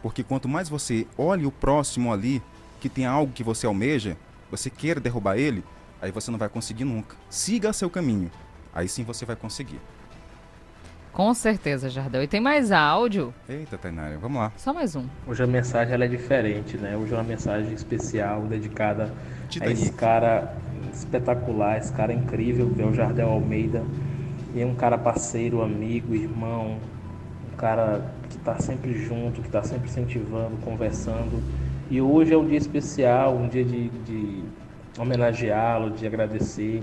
[0.00, 2.40] Porque quanto mais você olhe o próximo ali,
[2.80, 4.16] que tem algo que você almeja,
[4.52, 5.64] você queira derrubar ele,
[6.00, 7.16] aí você não vai conseguir nunca.
[7.28, 8.30] Siga seu caminho.
[8.72, 9.80] Aí sim você vai conseguir.
[11.12, 12.22] Com certeza, Jardel.
[12.22, 13.34] E tem mais áudio?
[13.48, 14.52] Eita, Tainara, vamos lá.
[14.56, 15.06] Só mais um.
[15.26, 16.96] Hoje a mensagem ela é diferente, né?
[16.96, 19.12] Hoje é uma mensagem especial, dedicada
[19.48, 19.76] Titanic.
[19.76, 20.56] a esse cara
[20.94, 23.82] espetacular, esse cara incrível, que é o Jardel Almeida.
[24.54, 26.78] E é um cara parceiro, amigo, irmão,
[27.52, 31.42] um cara que está sempre junto, que está sempre incentivando, conversando.
[31.90, 34.42] E hoje é um dia especial, um dia de, de
[34.98, 36.82] homenageá-lo, de agradecer,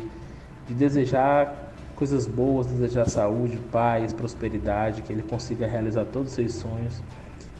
[0.67, 6.53] de desejar coisas boas, desejar saúde, paz, prosperidade, que ele consiga realizar todos os seus
[6.53, 7.01] sonhos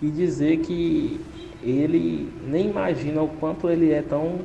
[0.02, 1.20] e dizer que
[1.64, 4.40] ele nem imagina o quanto ele é tão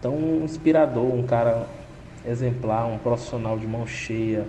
[0.00, 1.66] tão inspirador, um cara
[2.26, 4.46] exemplar, um profissional de mão cheia,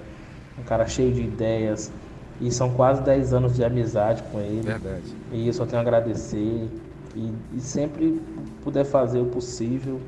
[0.59, 1.91] um cara cheio de ideias.
[2.41, 4.61] E são quase 10 anos de amizade com ele.
[4.61, 5.15] Verdade.
[5.31, 6.69] E eu só tenho a agradecer
[7.15, 8.21] e, e sempre
[8.63, 10.01] puder fazer o possível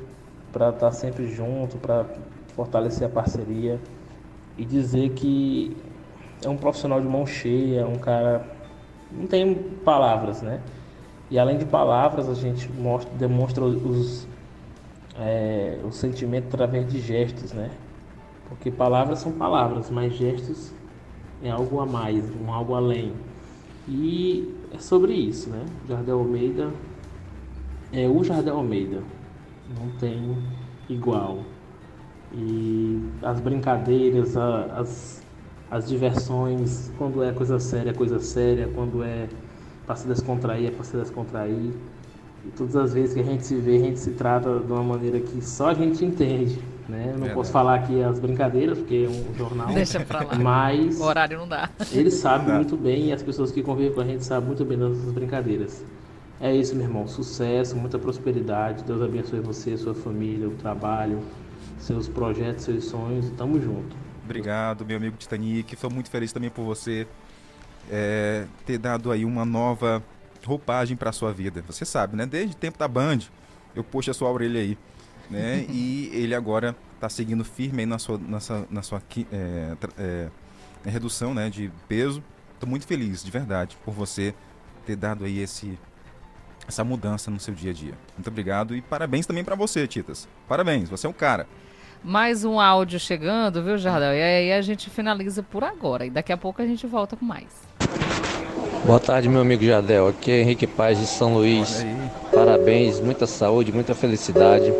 [0.52, 2.04] para estar tá sempre junto, para
[2.54, 3.78] fortalecer a parceria
[4.58, 5.76] e dizer que
[6.44, 8.44] é um profissional de mão cheia, um cara.
[9.12, 10.60] Não tem palavras, né?
[11.30, 14.26] E além de palavras, a gente mostra, demonstra os,
[15.18, 17.70] é, o sentimento através de gestos, né?
[18.48, 20.72] Porque palavras são palavras, mas gestos
[21.42, 23.12] é algo a mais, um algo além.
[23.88, 25.64] E é sobre isso, né?
[25.88, 26.70] Jardel Almeida
[27.92, 29.02] é o Jardel Almeida,
[29.78, 30.36] não tem
[30.88, 31.38] igual.
[32.32, 35.22] E as brincadeiras, as,
[35.70, 39.28] as diversões, quando é coisa séria, é coisa séria, quando é
[39.86, 41.72] para se descontrair, é para se descontrair.
[42.44, 44.82] E todas as vezes que a gente se vê, a gente se trata de uma
[44.82, 46.60] maneira que só a gente entende.
[46.88, 47.10] Né?
[47.12, 49.66] Eu não posso falar aqui as brincadeiras, porque é um jornal.
[49.68, 50.34] Deixa pra lá.
[50.36, 51.00] Mas.
[51.00, 51.68] O horário não dá.
[51.92, 54.78] Ele sabe muito bem e as pessoas que convivem com a gente sabem muito bem
[54.78, 55.84] das nossas brincadeiras.
[56.40, 57.08] É isso, meu irmão.
[57.08, 58.84] Sucesso, muita prosperidade.
[58.84, 61.20] Deus abençoe você, sua família, o trabalho,
[61.78, 63.30] seus projetos, seus sonhos.
[63.36, 63.96] Tamo junto.
[64.24, 65.74] Obrigado, meu amigo Titanic.
[65.74, 67.06] Estou muito feliz também por você
[67.90, 70.02] é, ter dado aí uma nova
[70.44, 71.64] roupagem para sua vida.
[71.66, 72.26] Você sabe, né?
[72.26, 73.20] Desde o tempo da Band,
[73.74, 74.76] eu puxo a sua orelha aí,
[75.30, 75.66] né?
[75.68, 80.28] e ele agora está seguindo firme aí na sua, nessa, na sua é, é,
[80.84, 82.22] redução, né, de peso.
[82.54, 84.34] Estou muito feliz, de verdade, por você
[84.84, 85.78] ter dado aí esse
[86.68, 87.94] essa mudança no seu dia a dia.
[88.16, 90.28] Muito obrigado e parabéns também para você, Titas.
[90.48, 91.46] Parabéns, você é um cara.
[92.02, 94.14] Mais um áudio chegando, viu, Jardel?
[94.14, 96.06] E aí a gente finaliza por agora.
[96.06, 97.46] E daqui a pouco a gente volta com mais.
[98.84, 100.08] Boa tarde, meu amigo Jardel.
[100.08, 101.84] Aqui é Henrique Paz de São Luís.
[102.32, 104.72] Parabéns, muita saúde, muita felicidade.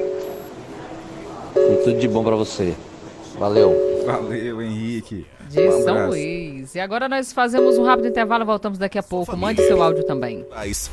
[1.70, 2.74] E tudo de bom para você.
[3.38, 3.95] Valeu.
[4.06, 5.26] Valeu, Henrique.
[5.50, 6.74] De um São Luís.
[6.74, 9.36] E agora nós fazemos um rápido intervalo, voltamos daqui a pouco.
[9.36, 10.44] Mande seu áudio também.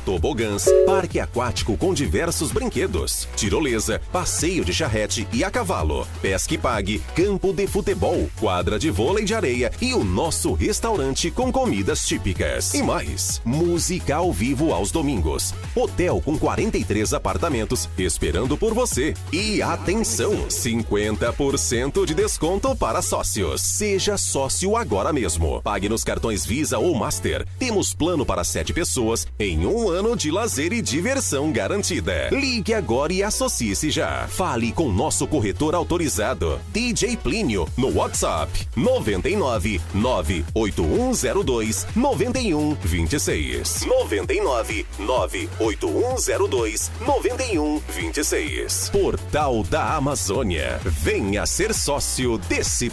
[0.04, 7.00] Tobogãs, parque aquático com diversos brinquedos, tirolesa, passeio de charrete e a cavalo, pesque pague,
[7.14, 12.74] campo de futebol, quadra de vôlei de areia e o nosso restaurante com comidas típicas.
[12.74, 15.54] E mais, música ao vivo aos domingos.
[15.74, 19.14] Hotel com 43 apartamentos esperando por você.
[19.32, 23.60] E atenção, 50% de desconto para sócios.
[23.60, 25.60] Seja sócio agora mesmo.
[25.62, 27.46] Pague nos cartões Visa ou Master.
[27.58, 32.28] Temos plano para sete pessoas em um ano de lazer e diversão garantida.
[32.30, 34.26] Ligue agora e associe-se já.
[34.28, 43.84] Fale com nosso corretor autorizado, DJ Plínio, no WhatsApp 99 98102 9126.
[43.86, 48.90] 99 98102 9126.
[48.90, 50.80] Portal da Amazônia.
[50.84, 52.90] Venha ser sócio desse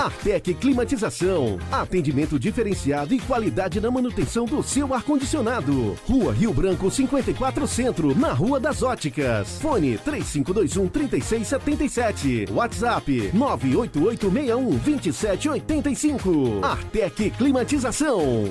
[0.00, 1.58] Artec Climatização.
[1.70, 5.94] Atendimento diferenciado e qualidade na manutenção do seu ar-condicionado.
[6.08, 9.60] Rua Rio Branco 54 Centro, na Rua das Óticas.
[9.60, 12.46] Fone 3521 3677.
[12.50, 16.64] WhatsApp 98861 2785.
[16.64, 18.48] Artec Climatização.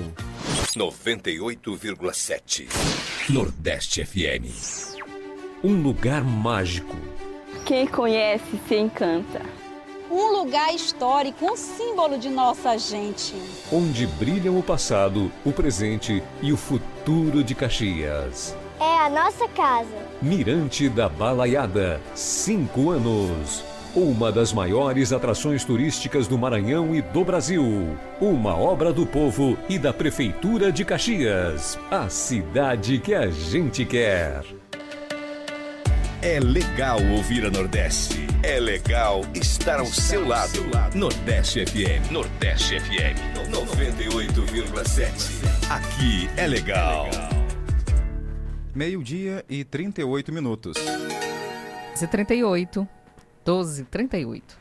[0.76, 2.68] 98,7
[3.28, 4.46] Nordeste FM.
[5.64, 6.96] Um lugar mágico.
[7.66, 9.42] Quem conhece se encanta.
[10.12, 13.36] Um lugar histórico, um símbolo de nossa gente.
[13.72, 18.56] Onde brilham o passado, o presente e o futuro de Caxias.
[18.80, 19.88] É a nossa casa.
[20.20, 23.64] Mirante da Balaiada, cinco anos.
[23.96, 27.96] Uma das maiores atrações turísticas do Maranhão e do Brasil.
[28.20, 31.78] Uma obra do povo e da Prefeitura de Caxias.
[31.92, 34.44] A cidade que a gente quer.
[36.22, 38.28] É legal ouvir a Nordeste.
[38.44, 40.60] É legal estar ao seu lado.
[40.94, 42.12] Nordeste FM.
[42.12, 43.16] Nordeste FM.
[43.50, 45.10] 98,7.
[45.70, 47.08] Aqui é legal.
[48.76, 50.76] Meio-dia e 38 minutos.
[52.12, 52.86] 38
[53.46, 54.58] 12 38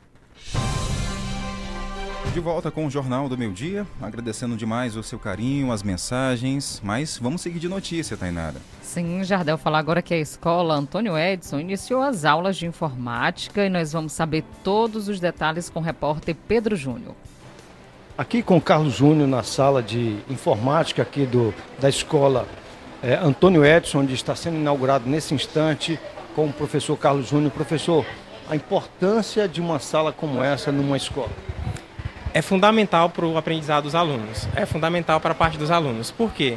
[2.33, 6.81] De volta com o Jornal do Meio Dia, agradecendo demais o seu carinho, as mensagens,
[6.85, 8.57] mas vamos seguir de notícia, Tainara.
[8.83, 13.71] Sim, Jardel, falar agora que a escola Antônio Edson iniciou as aulas de informática e
[13.71, 17.15] nós vamos saber todos os detalhes com o repórter Pedro Júnior.
[18.17, 22.47] Aqui com o Carlos Júnior na sala de informática aqui do, da escola
[23.03, 25.99] é, Antônio Edson, onde está sendo inaugurado nesse instante
[26.35, 27.53] com o professor Carlos Júnior.
[27.53, 28.05] Professor,
[28.51, 31.31] a importância de uma sala como essa numa escola?
[32.39, 36.13] É fundamental para o aprendizado dos alunos, é fundamental para a parte dos alunos.
[36.13, 36.57] Por quê?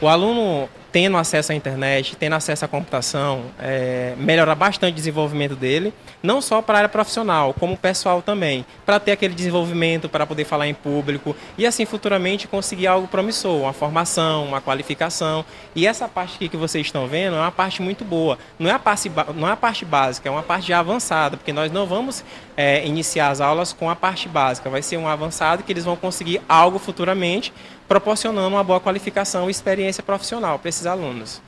[0.00, 5.54] O aluno tendo acesso à internet, tendo acesso à computação, é, melhorar bastante o desenvolvimento
[5.54, 5.92] dele,
[6.22, 10.44] não só para a área profissional, como pessoal também, para ter aquele desenvolvimento, para poder
[10.44, 15.44] falar em público e assim futuramente conseguir algo promissor, uma formação, uma qualificação.
[15.74, 18.38] E essa parte aqui que vocês estão vendo é uma parte muito boa.
[18.58, 21.70] Não é a parte, não é a parte básica, é uma parte avançada, porque nós
[21.70, 22.24] não vamos
[22.56, 25.96] é, iniciar as aulas com a parte básica, vai ser um avançado que eles vão
[25.96, 27.52] conseguir algo futuramente
[27.88, 31.40] proporcionando uma boa qualificação e experiência profissional para esses alunos.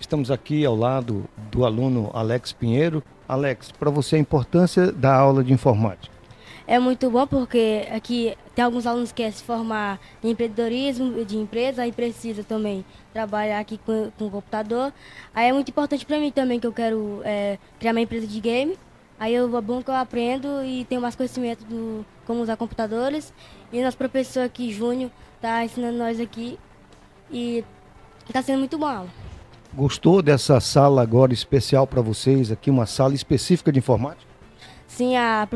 [0.00, 3.02] Estamos aqui ao lado do aluno Alex Pinheiro.
[3.28, 6.12] Alex, para você a importância da aula de informática?
[6.66, 11.36] É muito bom porque aqui tem alguns alunos que querem se formar em empreendedorismo de
[11.36, 14.92] empresa e precisa também trabalhar aqui com, com o computador.
[15.34, 18.40] Aí é muito importante para mim também que eu quero é, criar uma empresa de
[18.40, 18.76] game.
[19.20, 23.32] Aí eu, é bom que eu aprendo e tenho mais conhecimento do como usar computadores.
[23.72, 25.10] E nosso professor aqui, Júnior,
[25.44, 26.58] está ensinando nós aqui
[27.30, 27.62] e
[28.26, 29.10] está sendo muito bom a aula.
[29.74, 34.24] Gostou dessa sala agora especial para vocês aqui, uma sala específica de informática?
[34.86, 35.46] Sim, a,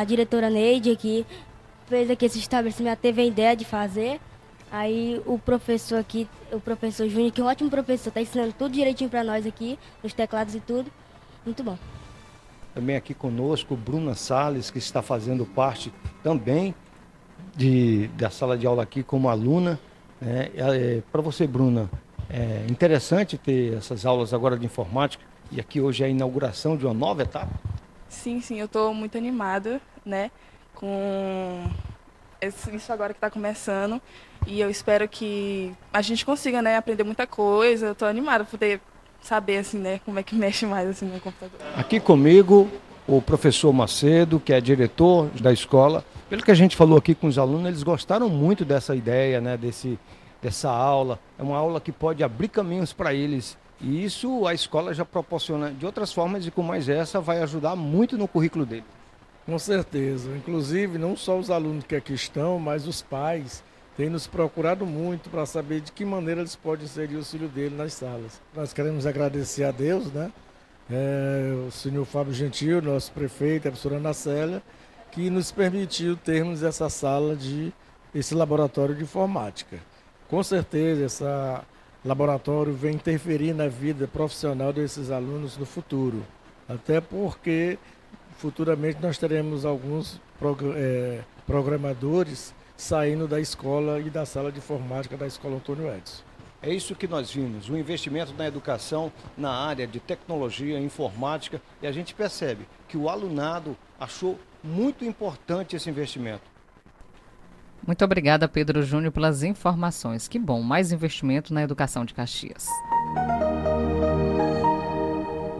[0.00, 1.24] a diretora Neide aqui
[1.86, 4.20] fez aqui esse estabelecimento, teve a ideia de fazer.
[4.70, 8.72] Aí o professor aqui, o professor Júnior, que é um ótimo professor, está ensinando tudo
[8.72, 10.90] direitinho para nós aqui, os teclados e tudo.
[11.46, 11.78] Muito bom.
[12.74, 15.90] Também aqui conosco, Bruna Sales, que está fazendo parte
[16.22, 16.74] também
[17.58, 19.78] de, da sala de aula aqui como aluna.
[20.20, 20.48] Né?
[20.56, 21.90] É, Para você, Bruna,
[22.30, 26.86] é interessante ter essas aulas agora de informática e aqui hoje é a inauguração de
[26.86, 27.50] uma nova etapa?
[28.08, 30.30] Sim, sim, eu estou muito animada, né,
[30.74, 31.64] com
[32.72, 34.00] isso agora que está começando.
[34.46, 37.88] E eu espero que a gente consiga, né, aprender muita coisa.
[37.88, 38.80] Eu tô animada por poder
[39.20, 41.58] saber, assim, né, como é que mexe mais, assim, no computador.
[41.76, 42.70] Aqui comigo,
[43.06, 46.04] o professor Macedo, que é diretor da escola.
[46.28, 49.56] Pelo que a gente falou aqui com os alunos, eles gostaram muito dessa ideia, né,
[49.56, 49.98] desse,
[50.42, 51.18] dessa aula.
[51.38, 53.56] É uma aula que pode abrir caminhos para eles.
[53.80, 57.74] E isso a escola já proporciona de outras formas e com mais essa vai ajudar
[57.76, 58.84] muito no currículo dele.
[59.46, 60.36] Com certeza.
[60.36, 63.64] Inclusive, não só os alunos que aqui estão, mas os pais
[63.96, 67.74] têm nos procurado muito para saber de que maneira eles podem inserir o filho dele
[67.74, 68.38] nas salas.
[68.54, 70.30] Nós queremos agradecer a Deus, né?
[70.90, 74.62] É, o senhor Fábio Gentil, nosso prefeito, a professora Ana Célia,
[75.10, 77.72] que nos permitiu termos essa sala de
[78.14, 79.78] esse laboratório de informática.
[80.28, 81.24] Com certeza, esse
[82.04, 86.24] laboratório vem interferir na vida profissional desses alunos no futuro,
[86.68, 87.78] até porque
[88.36, 90.20] futuramente nós teremos alguns
[90.76, 96.22] é, programadores saindo da escola e da sala de informática da Escola Antônio Edson.
[96.60, 101.86] É isso que nós vimos, o investimento na educação na área de tecnologia, informática, e
[101.86, 104.38] a gente percebe que o alunado achou
[104.68, 106.42] muito importante esse investimento.
[107.86, 110.28] Muito obrigada, Pedro Júnior, pelas informações.
[110.28, 112.66] Que bom, mais investimento na educação de Caxias.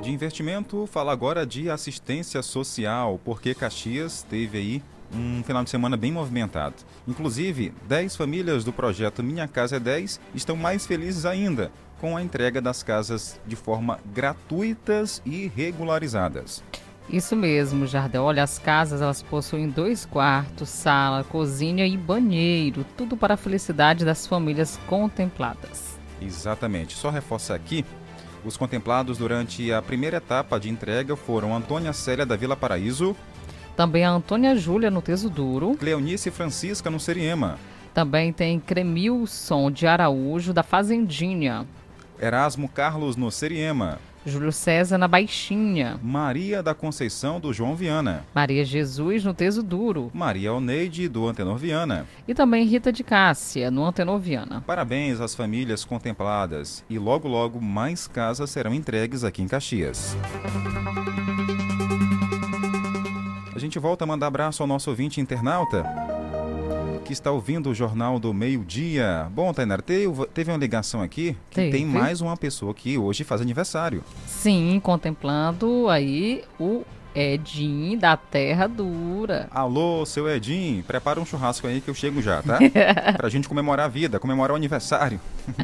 [0.02, 4.82] De investimento, fala agora de assistência social, porque Caxias teve aí
[5.12, 6.76] um final de semana bem movimentado.
[7.06, 12.22] Inclusive, 10 famílias do projeto Minha Casa é 10 estão mais felizes ainda com a
[12.22, 16.62] entrega das casas de forma gratuitas e regularizadas.
[17.10, 18.22] Isso mesmo, Jardel.
[18.22, 24.04] Olha, as casas elas possuem dois quartos, sala, cozinha e banheiro, tudo para a felicidade
[24.04, 25.98] das famílias contempladas.
[26.20, 26.94] Exatamente.
[26.94, 27.84] Só reforça aqui
[28.44, 33.16] os contemplados durante a primeira etapa de entrega foram Antônia Célia da Vila Paraíso,
[33.78, 35.76] também a Antônia Júlia no Teso Duro.
[35.78, 37.60] Cleonice Francisca no Seriema.
[37.94, 41.64] Também tem Cremilson de Araújo da Fazendinha.
[42.20, 44.00] Erasmo Carlos no Seriema.
[44.28, 45.98] Júlio César na Baixinha.
[46.02, 48.24] Maria da Conceição do João Viana.
[48.34, 50.10] Maria Jesus no Teso Duro.
[50.14, 52.06] Maria Alneide do Antenor Viana.
[52.26, 54.62] E também Rita de Cássia no Antenor Viana.
[54.66, 60.16] Parabéns às famílias contempladas e logo logo mais casas serão entregues aqui em Caxias.
[63.54, 65.84] A gente volta a mandar abraço ao nosso ouvinte internauta
[67.08, 69.28] que está ouvindo o Jornal do Meio-Dia.
[69.30, 71.70] Bom, Tainara, teve uma ligação aqui que teve.
[71.70, 74.04] tem mais uma pessoa que hoje faz aniversário.
[74.26, 76.84] Sim, contemplando aí o
[77.14, 79.48] Edinho da Terra Dura.
[79.50, 82.58] Alô, seu Edinho, prepara um churrasco aí que eu chego já, tá?
[83.16, 85.18] pra gente comemorar a vida, comemorar o aniversário.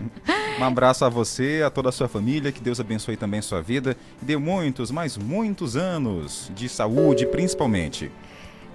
[0.59, 3.99] um abraço a você, a toda a sua família, que Deus abençoe também sua vida
[4.23, 8.11] e dê muitos, mas muitos anos de saúde, principalmente.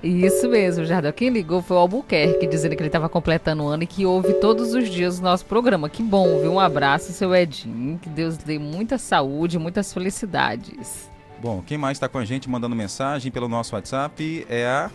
[0.01, 1.11] Isso mesmo, Jardel.
[1.11, 4.33] Quem ligou foi o Albuquerque, dizendo que ele estava completando o ano e que ouve
[4.35, 5.89] todos os dias o nosso programa.
[5.89, 6.53] Que bom, viu?
[6.53, 7.99] Um abraço, seu Edinho.
[7.99, 11.09] Que Deus dê muita saúde, muitas felicidades.
[11.41, 14.89] Bom, quem mais está com a gente mandando mensagem pelo nosso WhatsApp é a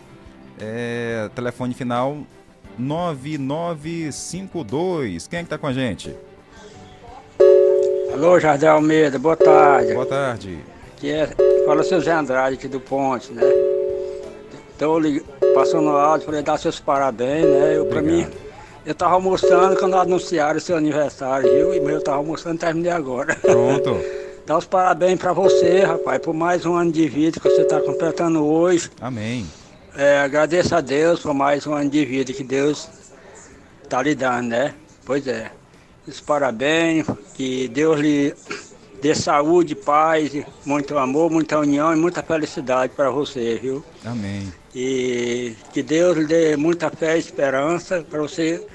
[0.59, 2.17] é, telefone final
[2.79, 5.27] 9952.
[5.27, 6.17] Quem é que está com a gente?
[8.13, 9.93] Alô, Jardel Almeida, boa tarde.
[9.93, 10.61] Boa tarde.
[10.97, 11.27] Aqui é,
[11.67, 13.43] fala seu Zé Andrade aqui do Ponte, né?
[14.75, 15.01] Estou
[15.55, 17.77] passando áudio para dar seus parabéns, né?
[17.77, 18.27] Eu, para mim,
[18.85, 21.75] eu estava almoçando quando anunciaram o seu aniversário, viu?
[21.75, 23.37] E eu estava almoçando e terminei agora.
[23.37, 23.97] Pronto.
[24.45, 27.81] Dá os parabéns para você, rapaz, por mais um ano de vida que você está
[27.81, 28.91] completando hoje.
[29.01, 29.47] Amém.
[29.97, 32.89] É, agradeço a Deus por mais um ano de vida que Deus
[33.83, 34.75] está lhe dando, né?
[35.07, 35.53] Pois é.
[36.07, 38.35] Os parabéns, que Deus lhe
[39.05, 40.33] dê saúde, paz,
[40.65, 43.85] muito amor, muita união e muita felicidade para você, viu?
[44.03, 44.51] Amém.
[44.75, 48.67] E que Deus lhe dê muita fé e esperança para você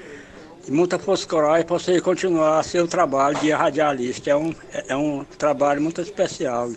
[0.68, 4.30] e muita força coragem para você continuar seu trabalho de radialista.
[4.30, 4.54] É um,
[4.86, 6.70] é um trabalho muito especial.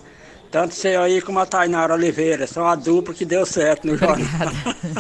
[0.54, 4.28] Tanto você aí como a Tainara Oliveira, são a dupla que deu certo no jornal.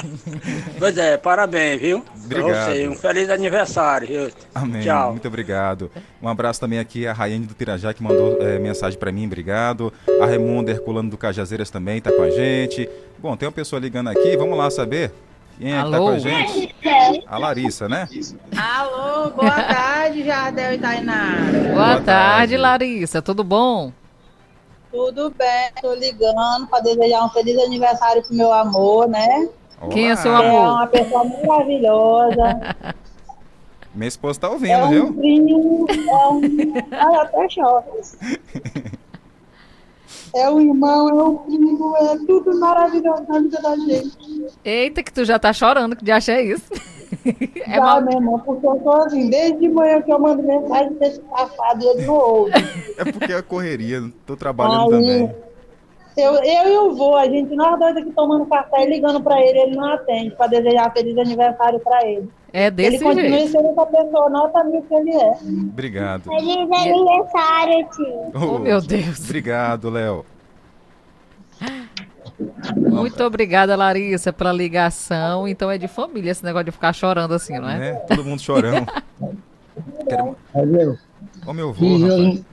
[0.80, 2.04] pois é, parabéns, viu?
[2.26, 2.48] Obrigado.
[2.48, 2.88] Pra você.
[2.88, 4.32] Um feliz aniversário, viu?
[4.56, 4.82] Amém.
[4.82, 5.12] Tchau.
[5.12, 5.92] Muito obrigado.
[6.20, 9.94] Um abraço também aqui a Raiane do Pirajá, que mandou é, mensagem para mim, obrigado.
[10.20, 12.90] A Raimunda Herculano do Cajazeiras também está com a gente.
[13.20, 15.14] Bom, tem uma pessoa ligando aqui, vamos lá saber.
[15.60, 15.92] Quem é Alô?
[15.92, 16.76] que tá com a gente?
[17.28, 18.10] A Larissa, né?
[18.58, 21.36] Alô, boa tarde, Jardel e Tainá.
[21.52, 23.22] Boa, boa tarde, tarde, Larissa.
[23.22, 23.94] Tudo bom?
[24.94, 29.50] Tudo bem, tô ligando para desejar um feliz aniversário pro meu amor, né?
[29.82, 29.92] Olá.
[29.92, 30.54] Quem é seu amor?
[30.54, 32.76] É uma pessoa maravilhosa.
[33.96, 35.14] Minha esposa tá ouvindo, é um viu?
[35.16, 36.42] Primo, é um...
[36.94, 37.90] Ai, até chove.
[40.36, 44.48] É um irmão, é um primo, é tudo maravilhoso na vida da gente.
[44.66, 46.72] Eita, que tu já tá chorando, que de achar isso.
[47.66, 48.02] É Já, mal...
[48.02, 51.84] meu irmão, porque eu tô assim, desde de manhã que eu mando mensagem desse safado
[51.84, 52.52] e ele não ouve.
[52.98, 55.36] É porque é correria, tô trabalhando Aí, também.
[56.16, 59.42] Eu, eu e o vô, a gente, nós dois aqui tomando café e ligando pra
[59.42, 62.30] ele, ele não atende, pra desejar feliz aniversário pra ele.
[62.52, 63.52] É desse ele continua jeito.
[63.52, 65.32] sendo essa pessoa nota mil que ele é.
[65.72, 66.24] Obrigado.
[66.24, 68.32] Feliz aniversário, tio.
[68.36, 69.20] Oh, meu Deus.
[69.26, 70.24] Obrigado, Léo.
[72.78, 75.48] Muito obrigada, Larissa, pela ligação.
[75.48, 77.80] Então é de família esse negócio de ficar chorando assim, não é?
[77.80, 77.94] Né?
[78.08, 78.86] Todo mundo chorando.
[80.08, 80.36] Quero...
[80.54, 80.98] Valeu.
[81.48, 82.46] Ó meu vô, rapaz.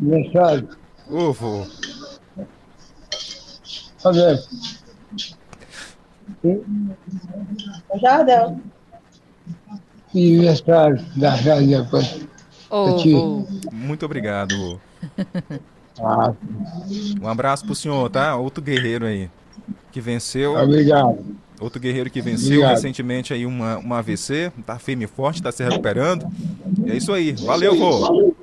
[0.00, 0.68] aniversário.
[1.08, 1.64] Ô, vô.
[4.04, 4.38] Valeu.
[8.00, 8.56] Jardel.
[10.14, 12.26] Aniversário da Rádio depois.
[13.02, 13.18] Tio.
[13.18, 13.46] vô.
[13.72, 14.78] Muito obrigado, vô.
[16.00, 16.32] Ah,
[17.22, 18.36] Um abraço pro senhor, tá?
[18.36, 19.30] Outro guerreiro aí.
[19.92, 20.54] Que venceu.
[20.56, 21.18] Obrigado.
[21.60, 22.70] Outro guerreiro que venceu Obrigado.
[22.72, 24.52] recentemente aí uma, uma AVC.
[24.66, 26.26] Tá firme e forte, tá se recuperando.
[26.86, 27.32] É isso aí.
[27.32, 28.34] Valeu, vô.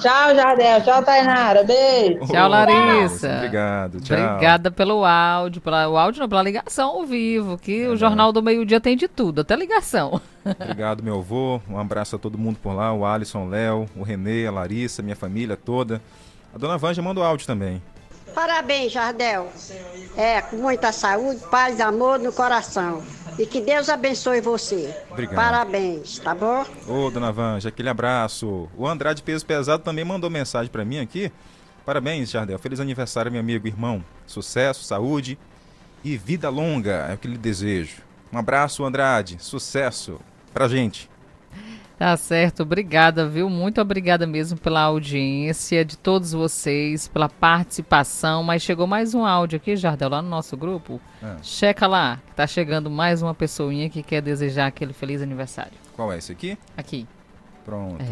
[0.00, 0.82] Tchau, Jardel.
[0.82, 1.62] Tchau, Tainara.
[1.62, 2.26] Beijo.
[2.26, 3.36] Tchau, Larissa.
[3.36, 4.16] Obrigado, tchau.
[4.16, 8.42] Obrigada pelo áudio, pela, o áudio não, pela ligação ao vivo, que o Jornal do
[8.42, 10.20] Meio Dia tem de tudo, até ligação.
[10.44, 11.60] Obrigado, meu avô.
[11.68, 12.92] Um abraço a todo mundo por lá.
[12.92, 16.00] O Alisson, o Léo, o Renê, a Larissa, minha família toda.
[16.54, 17.82] A dona Vanja manda o áudio também.
[18.34, 19.50] Parabéns, Jardel.
[20.16, 23.02] É, com muita saúde, paz amor no coração.
[23.38, 24.94] E que Deus abençoe você.
[25.10, 25.34] Obrigado.
[25.34, 26.64] Parabéns, tá bom?
[26.86, 28.68] Ô, dona Vanja, aquele abraço.
[28.76, 31.32] O Andrade Peso Pesado também mandou mensagem pra mim aqui.
[31.84, 32.58] Parabéns, Jardel.
[32.58, 34.04] Feliz aniversário, meu amigo, irmão.
[34.26, 35.38] Sucesso, saúde
[36.02, 38.02] e vida longa é o que lhe desejo.
[38.32, 39.36] Um abraço, Andrade.
[39.40, 40.20] Sucesso
[40.52, 41.10] pra gente.
[41.96, 43.48] Tá certo, obrigada, viu?
[43.48, 48.42] Muito obrigada mesmo pela audiência de todos vocês, pela participação.
[48.42, 51.00] Mas chegou mais um áudio aqui, Jardel, lá no nosso grupo.
[51.22, 51.36] Ah.
[51.40, 55.72] Checa lá, que tá chegando mais uma pessoinha que quer desejar aquele feliz aniversário.
[55.94, 56.58] Qual é esse aqui?
[56.76, 57.06] Aqui.
[57.64, 58.04] Pronto.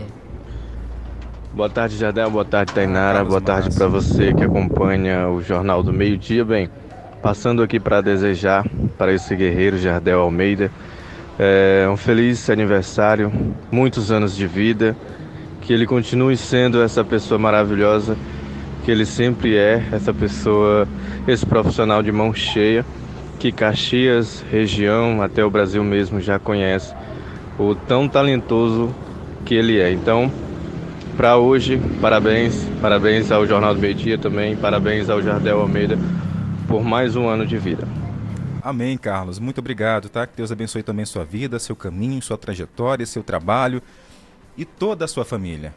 [1.53, 2.31] Boa tarde, Jardel.
[2.31, 3.25] Boa tarde, Tainara.
[3.25, 6.45] Boa tarde para você que acompanha o Jornal do Meio Dia.
[6.45, 6.71] Bem,
[7.21, 8.65] passando aqui para desejar
[8.97, 10.71] para esse guerreiro Jardel Almeida
[11.39, 13.33] é, um feliz aniversário,
[13.71, 14.97] muitos anos de vida,
[15.61, 18.17] que ele continue sendo essa pessoa maravilhosa
[18.85, 20.89] que ele sempre é, essa pessoa,
[21.27, 22.85] esse profissional de mão cheia,
[23.39, 26.95] que Caxias, região, até o Brasil mesmo já conhece,
[27.59, 28.95] o tão talentoso
[29.45, 29.93] que ele é.
[29.93, 30.31] Então,
[31.17, 35.99] para hoje, parabéns, parabéns ao Jornal do Meio Dia também, parabéns ao Jardel Almeida
[36.67, 38.02] por mais um ano de vida.
[38.63, 39.39] Amém, Carlos.
[39.41, 40.27] Muito obrigado, tá?
[40.27, 43.83] Que Deus abençoe também sua vida, seu caminho, sua trajetória, seu trabalho
[44.57, 45.75] e toda a sua família.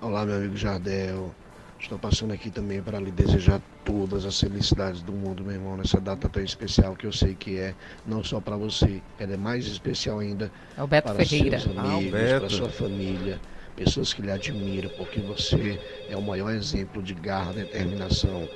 [0.00, 1.34] Olá, meu amigo Jardel.
[1.78, 6.00] Estou passando aqui também para lhe desejar todas as felicidades do mundo, meu irmão, nessa
[6.00, 7.74] data tão especial que eu sei que é,
[8.06, 11.58] não só para você, ela é mais especial ainda É o Beto para Ferreira.
[11.58, 12.40] seus o amigos, Beto.
[12.40, 13.40] para sua família,
[13.74, 18.48] pessoas que lhe admiram, porque você é o maior exemplo de garra, determinação.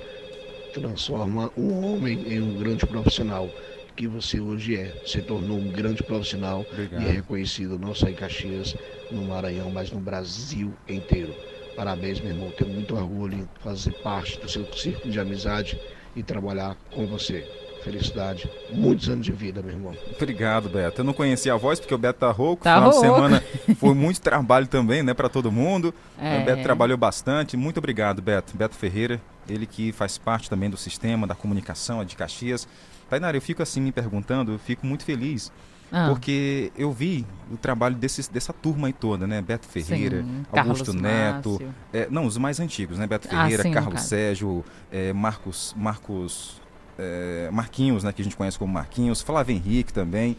[0.80, 3.50] Transforma um homem em um grande profissional
[3.94, 4.92] que você hoje é.
[5.04, 7.02] Se tornou um grande profissional Obrigado.
[7.02, 8.74] e é reconhecido não só em Caxias,
[9.10, 11.34] no Maranhão, mas no Brasil inteiro.
[11.74, 12.52] Parabéns, meu irmão.
[12.52, 15.80] Tenho muito orgulho em fazer parte do seu círculo de amizade
[16.14, 17.46] e trabalhar com você.
[17.86, 19.94] Felicidade, muitos anos de vida, meu irmão.
[20.16, 21.02] Obrigado, Beto.
[21.02, 22.64] Eu não conhecia a voz porque o Beto tá rouco.
[22.64, 23.14] Tá Final de rouco.
[23.14, 23.44] semana
[23.78, 25.94] foi muito trabalho também, né, para todo mundo.
[26.18, 26.42] É.
[26.42, 27.56] O Beto trabalhou bastante.
[27.56, 28.56] Muito obrigado, Beto.
[28.56, 32.66] Beto Ferreira, ele que faz parte também do sistema da comunicação de Caxias.
[33.08, 35.52] Tainara, eu fico assim me perguntando, eu fico muito feliz.
[35.92, 36.08] Ah.
[36.08, 39.40] Porque eu vi o trabalho desses, dessa turma aí toda, né?
[39.40, 41.62] Beto Ferreira, Sim, Augusto Carlos Neto.
[41.92, 43.06] É, não, os mais antigos, né?
[43.06, 44.00] Beto Ah, Ferreira, sim, no Carlos.
[44.02, 46.60] Sérgio, é, Marcos, Marcos
[46.98, 48.12] é, Marquinhos, né?
[48.12, 50.36] Que a gente conhece como Marquinhos, Flávio Henrique também.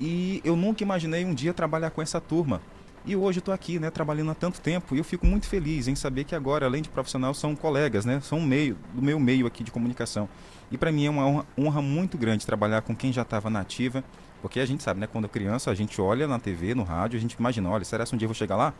[0.00, 2.60] E eu nunca imaginei um dia trabalhar com essa turma.
[3.04, 5.94] E hoje estou aqui, né, trabalhando há tanto tempo e eu fico muito feliz em
[5.94, 9.64] saber que agora, além de profissional, são colegas, né, são meio, do meu meio aqui
[9.64, 10.28] de comunicação.
[10.70, 13.60] E para mim é uma honra, honra muito grande trabalhar com quem já estava na
[13.60, 14.04] ativa,
[14.42, 17.20] porque a gente sabe, né, quando criança, a gente olha na TV, no rádio, a
[17.20, 18.74] gente imagina, olha, será que um dia eu vou chegar lá?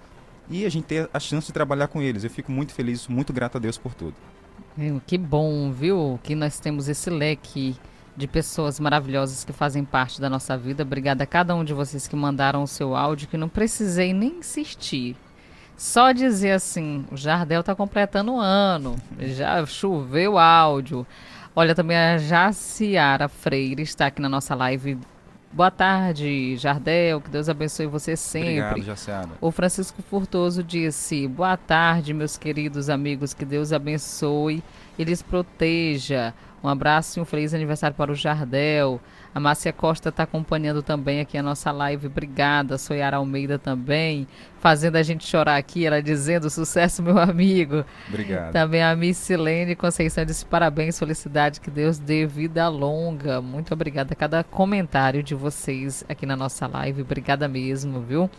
[0.51, 2.25] E a gente ter a chance de trabalhar com eles.
[2.25, 4.15] Eu fico muito feliz, muito grato a Deus por tudo.
[5.07, 6.19] Que bom, viu?
[6.23, 7.77] Que nós temos esse leque
[8.17, 10.83] de pessoas maravilhosas que fazem parte da nossa vida.
[10.83, 14.39] Obrigada a cada um de vocês que mandaram o seu áudio, que não precisei nem
[14.39, 15.17] insistir.
[15.77, 21.07] Só dizer assim, o Jardel está completando um ano, já choveu áudio.
[21.55, 24.99] Olha, também a Jaciara Freire está aqui na nossa live.
[25.51, 28.61] Boa tarde, Jardel, que Deus abençoe você sempre.
[28.61, 29.31] Obrigado, Jaciara.
[29.41, 34.63] O Francisco Furtoso disse: Boa tarde, meus queridos amigos, que Deus abençoe
[34.99, 36.35] e lhes proteja.
[36.63, 39.01] Um abraço e um feliz aniversário para o Jardel.
[39.35, 42.07] A Márcia Costa está acompanhando também aqui a nossa live.
[42.07, 42.75] Obrigada.
[42.75, 44.27] A Soyara Almeida também,
[44.59, 45.87] fazendo a gente chorar aqui.
[45.87, 47.85] Ela dizendo sucesso, meu amigo.
[48.09, 48.53] Obrigado.
[48.53, 53.41] Também a Miss Silene Conceição disse parabéns, felicidade, que Deus dê vida longa.
[53.41, 57.03] Muito obrigada a cada comentário de vocês aqui na nossa live.
[57.03, 58.31] Obrigada mesmo, viu?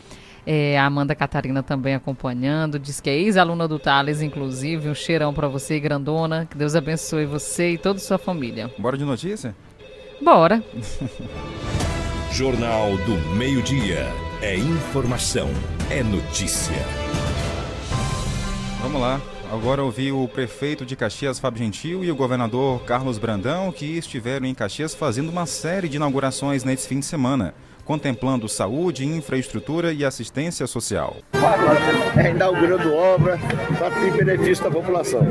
[0.45, 4.89] É, a Amanda Catarina também acompanhando, diz que é ex-aluna do Thales, inclusive.
[4.89, 6.45] Um cheirão para você, grandona.
[6.45, 8.71] Que Deus abençoe você e toda a sua família.
[8.77, 9.53] Bora de notícia?
[10.21, 10.63] Bora.
[12.31, 14.07] Jornal do Meio-Dia.
[14.41, 15.49] É informação,
[15.89, 16.75] é notícia.
[18.81, 19.19] Vamos lá.
[19.51, 24.45] Agora ouvi o prefeito de Caxias, Fábio Gentil, e o governador Carlos Brandão, que estiveram
[24.45, 27.53] em Caxias fazendo uma série de inaugurações nesse fim de semana
[27.89, 31.17] contemplando saúde, infraestrutura e assistência social.
[32.15, 33.39] É inaugurando obra
[33.79, 35.21] para ter benefício da população.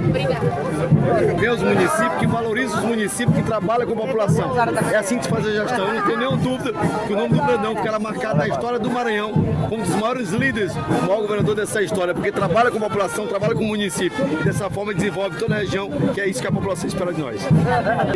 [1.38, 4.56] Vê os municípios que valorizam os municípios que trabalham com a população.
[4.92, 5.86] É assim que se faz a gestão.
[5.86, 6.72] Eu não tenho nenhuma dúvida
[7.06, 9.32] que o nome do Brandão ficará marcado na história do Maranhão
[9.68, 13.28] como um dos maiores líderes, o maior governador dessa história, porque trabalha com a população,
[13.28, 14.18] trabalha com o município.
[14.40, 17.20] E dessa forma desenvolve toda a região, que é isso que a população espera de
[17.20, 17.40] nós.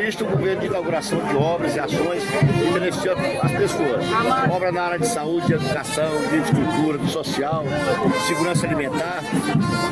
[0.04, 4.82] Isto o governo de inauguração de obras e ações que beneficiam as pessoas obra na
[4.82, 9.22] área de saúde, de educação, de infraestrutura, de social, de segurança alimentar,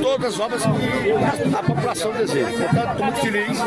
[0.01, 2.51] todas as obras que a população deseja.
[2.51, 3.59] Portanto, estou muito feliz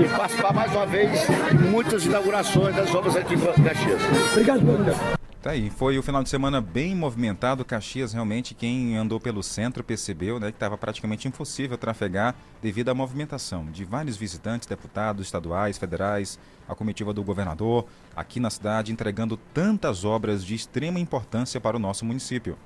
[0.00, 4.00] de participar mais uma vez de muitas inaugurações das obras aqui em Caxias.
[4.32, 7.66] Obrigado, Tá aí, foi o final de semana bem movimentado.
[7.66, 12.94] Caxias, realmente, quem andou pelo centro percebeu né, que estava praticamente impossível trafegar devido à
[12.94, 17.84] movimentação de vários visitantes, deputados estaduais, federais, a comitiva do governador,
[18.16, 22.56] aqui na cidade, entregando tantas obras de extrema importância para o nosso município.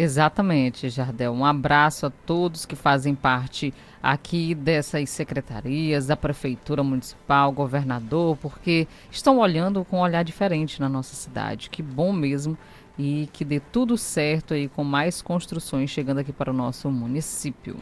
[0.00, 1.32] Exatamente, Jardel.
[1.32, 8.86] Um abraço a todos que fazem parte aqui dessas secretarias, da Prefeitura Municipal, governador, porque
[9.10, 11.68] estão olhando com um olhar diferente na nossa cidade.
[11.68, 12.56] Que bom mesmo
[12.96, 17.76] e que dê tudo certo aí com mais construções chegando aqui para o nosso município.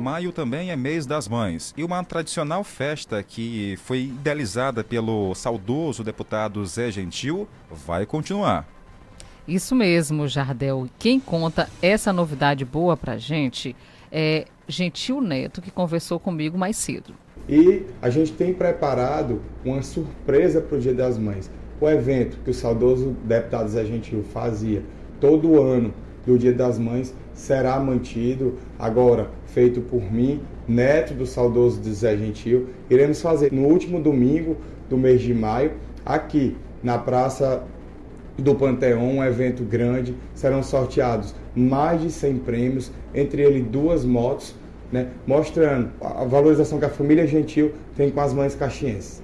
[0.00, 6.02] Maio também é mês das mães e uma tradicional festa que foi idealizada pelo saudoso
[6.02, 8.77] deputado Zé Gentil vai continuar.
[9.48, 10.86] Isso mesmo, Jardel.
[10.98, 13.74] Quem conta essa novidade boa pra gente
[14.12, 17.14] é Gentil Neto, que conversou comigo mais cedo.
[17.48, 21.50] E a gente tem preparado uma surpresa para o Dia das Mães.
[21.80, 24.82] O evento que o saudoso deputado Zé Gentil fazia
[25.18, 25.94] todo ano
[26.26, 32.68] do Dia das Mães será mantido, agora feito por mim, neto do saudoso Zé Gentil.
[32.90, 34.58] Iremos fazer no último domingo
[34.90, 35.72] do mês de maio,
[36.04, 37.64] aqui na Praça
[38.38, 40.14] do Panteão, um evento grande.
[40.34, 44.54] Serão sorteados mais de 100 prêmios, entre eles duas motos,
[44.92, 49.22] né, mostrando a valorização que a família Gentil tem com as mães caxienses.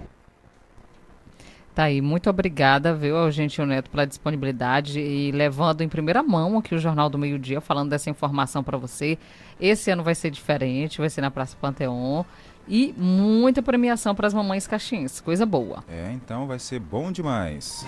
[1.75, 6.59] Tá aí, muito obrigada, viu, ao Gentil Neto, pela disponibilidade e levando em primeira mão
[6.59, 9.19] aqui o Jornal do Meio Dia, falando dessa informação para você.
[9.61, 12.25] Esse ano vai ser diferente, vai ser na Praça Panteão
[12.69, 15.83] e muita premiação para as mamães caxienses, coisa boa.
[15.89, 17.85] É, então vai ser bom demais.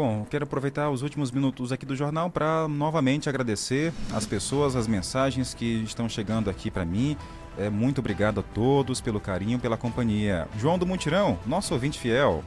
[0.00, 4.86] Bom, quero aproveitar os últimos minutos aqui do jornal para novamente agradecer as pessoas, as
[4.86, 7.18] mensagens que estão chegando aqui para mim.
[7.58, 10.48] É, muito obrigado a todos pelo carinho, pela companhia.
[10.58, 12.42] João do Mutirão, nosso ouvinte fiel.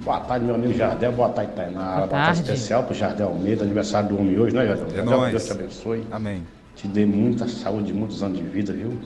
[0.00, 1.12] Boa tarde, meu amigo Jardel.
[1.12, 1.96] Boa tarde, Tainara.
[1.96, 4.86] Boa, Boa tarde especial para o Jardel Almeida, aniversário do homem hoje, né, Jardel?
[4.86, 5.30] É Jardel, nóis.
[5.30, 6.06] Deus te abençoe.
[6.10, 6.46] Amém.
[6.76, 8.98] Te dê muita saúde, muitos anos de vida, viu?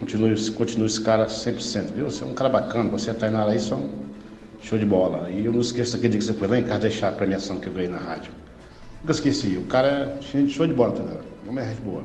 [0.00, 2.10] Continue, continue esse cara 100%, viu?
[2.10, 2.88] Você é um cara bacana.
[2.88, 4.05] Você, Tainara, aí são
[4.66, 5.30] Show de bola.
[5.30, 7.60] E eu não esqueço aquele dia que você foi lá em casa deixar a premiação
[7.60, 8.32] que eu ganhei na rádio.
[9.00, 9.56] Nunca esqueci.
[9.56, 11.24] O cara é show de bola, Tainara.
[11.44, 12.02] Não é boa.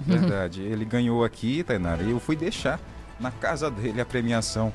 [0.00, 0.60] Verdade.
[0.66, 2.80] Ele ganhou aqui, Tainara, e eu fui deixar
[3.20, 4.72] na casa dele a premiação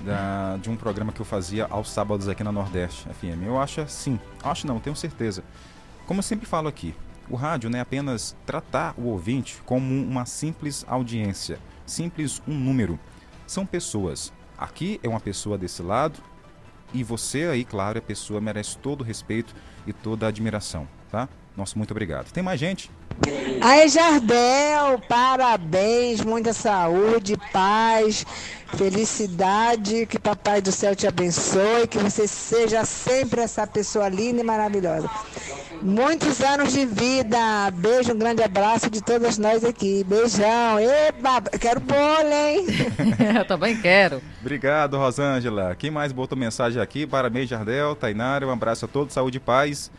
[0.00, 3.44] da, de um programa que eu fazia aos sábados aqui na Nordeste FM.
[3.44, 5.44] Eu acho assim, acho não, tenho certeza.
[6.06, 6.94] Como eu sempre falo aqui,
[7.28, 12.98] o rádio não é apenas tratar o ouvinte como uma simples audiência, simples um número.
[13.46, 14.32] São pessoas.
[14.56, 16.31] Aqui é uma pessoa desse lado,
[16.92, 19.54] e você aí, claro, a pessoa merece todo o respeito
[19.86, 21.28] e toda a admiração, tá?
[21.56, 22.32] Nosso muito obrigado.
[22.32, 22.90] Tem mais gente?
[23.60, 28.26] Aí, Jardel, parabéns, muita saúde, paz,
[28.76, 34.44] felicidade, que Papai do Céu te abençoe, que você seja sempre essa pessoa linda e
[34.44, 35.08] maravilhosa.
[35.82, 40.04] Muitos anos de vida, beijo, um grande abraço de todas nós aqui.
[40.04, 42.66] Beijão, eba, quero bolo, hein?
[43.36, 44.22] Eu também quero.
[44.40, 45.74] Obrigado, Rosângela.
[45.74, 47.04] Quem mais botou mensagem aqui?
[47.06, 49.90] Parabéns, Jardel, Tainara, um abraço a todos, saúde e paz.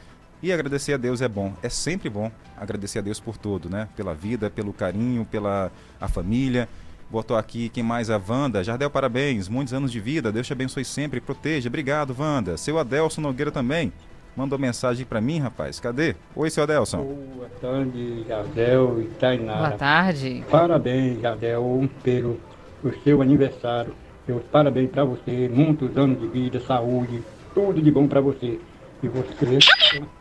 [0.44, 3.88] E agradecer a Deus é bom, é sempre bom agradecer a Deus por tudo, né?
[3.96, 5.72] Pela vida, pelo carinho, pela
[6.02, 6.68] a família.
[7.10, 8.10] Botou aqui quem mais?
[8.10, 8.62] A Wanda.
[8.62, 10.34] Jardel, parabéns, muitos anos de vida.
[10.34, 11.70] Deus te abençoe sempre e proteja.
[11.70, 12.58] Obrigado, Wanda.
[12.58, 13.94] Seu Adelson Nogueira também
[14.36, 15.80] mandou mensagem para mim, rapaz.
[15.80, 16.14] Cadê?
[16.36, 17.04] Oi, seu Adelson.
[17.04, 19.60] Boa tarde, Jardel e Tainara.
[19.60, 20.44] Boa tarde.
[20.52, 22.38] Parabéns, Jardel, pelo
[22.84, 23.96] o seu aniversário.
[24.28, 25.50] Meus parabéns para você.
[25.50, 27.24] Muitos anos de vida, saúde,
[27.54, 28.60] tudo de bom para você.
[29.04, 29.60] E você,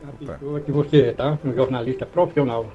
[0.02, 1.38] a pessoa que você é, tá?
[1.44, 2.66] Um jornalista profissional.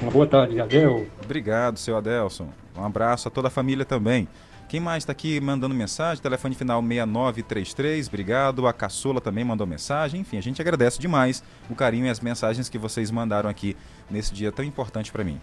[0.00, 1.08] Uma boa tarde, Jardel.
[1.24, 2.48] Obrigado, seu Adelson.
[2.78, 4.28] Um abraço a toda a família também.
[4.68, 6.22] Quem mais está aqui mandando mensagem?
[6.22, 8.64] Telefone final 6933, obrigado.
[8.68, 10.20] A Caçola também mandou mensagem.
[10.20, 13.76] Enfim, a gente agradece demais o carinho e as mensagens que vocês mandaram aqui
[14.08, 15.40] nesse dia tão importante para mim.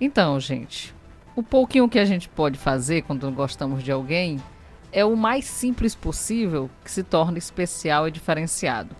[0.00, 0.94] Então, gente,
[1.34, 4.40] o pouquinho que a gente pode fazer quando gostamos de alguém
[4.90, 8.96] é o mais simples possível que se torna especial e diferenciado.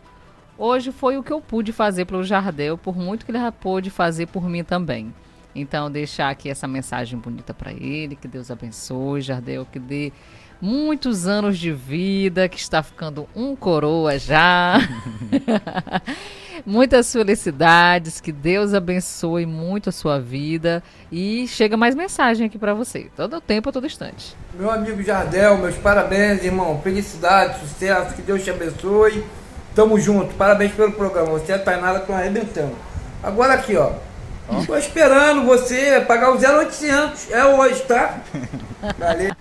[0.59, 3.90] Hoje foi o que eu pude fazer pelo Jardel, por muito que ele já pôde
[3.90, 5.14] fazer por mim também.
[5.54, 10.12] Então, deixar aqui essa mensagem bonita para ele, que Deus abençoe, Jardel, que dê
[10.61, 14.78] muitos anos de vida, que está ficando um coroa já.
[16.64, 22.72] Muitas felicidades, que Deus abençoe muito a sua vida e chega mais mensagem aqui para
[22.72, 24.36] você, todo o tempo, a todo instante.
[24.54, 26.80] Meu amigo Jardel, meus parabéns, irmão.
[26.82, 29.24] Felicidade, sucesso, que Deus te abençoe.
[29.76, 31.32] Tamo junto, parabéns pelo programa.
[31.32, 32.74] Você e a Tainara estão arrebentando.
[33.22, 33.92] Agora aqui, ó.
[34.66, 37.30] Tô esperando você pagar o 0800.
[37.30, 38.20] É hoje, tá?
[38.98, 39.36] Valeu.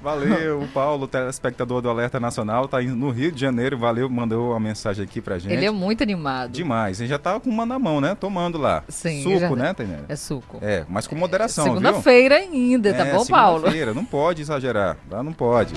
[0.00, 3.76] Valeu, o Paulo, telespectador do Alerta Nacional, tá indo no Rio de Janeiro.
[3.76, 5.52] Valeu, mandou uma mensagem aqui pra gente.
[5.52, 6.52] Ele é muito animado.
[6.52, 6.98] Demais.
[7.00, 8.14] Ele já tá com uma na mão, né?
[8.14, 8.84] Tomando lá.
[8.88, 9.22] Sim.
[9.22, 9.50] Suco, já...
[9.50, 10.04] né, Tainara?
[10.08, 10.58] É suco.
[10.62, 11.74] É, mas com moderação, viu?
[11.74, 13.58] Segunda-feira ainda, tá é, bom, Paulo?
[13.58, 14.96] Segunda-feira, não pode exagerar.
[15.10, 15.74] Lá não pode.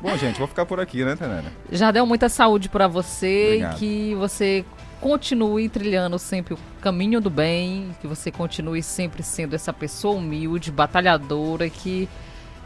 [0.00, 1.52] Bom, gente, vou ficar por aqui, né, Tainara?
[1.70, 3.74] Já deu muita saúde para você Obrigado.
[3.74, 4.64] e que você
[5.00, 10.70] continue trilhando sempre o caminho do bem, que você continue sempre sendo essa pessoa humilde,
[10.70, 12.08] batalhadora que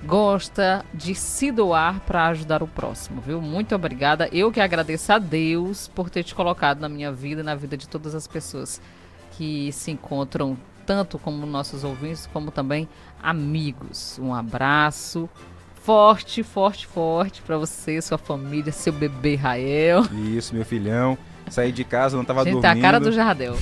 [0.04, 3.40] gosta de se doar para ajudar o próximo, viu?
[3.40, 4.28] Muito obrigada.
[4.32, 7.76] Eu que agradeço a Deus por ter te colocado na minha vida e na vida
[7.76, 8.80] de todas as pessoas
[9.32, 12.88] que se encontram tanto como nossos ouvintes, como também
[13.22, 14.18] amigos.
[14.20, 15.28] Um abraço
[15.82, 20.02] forte, forte, forte para você, sua família, seu bebê Rael.
[20.36, 21.18] Isso, meu filhão.
[21.50, 22.76] Saí de casa, não tava Gente, dormindo.
[22.76, 23.56] é a cara do Jardel.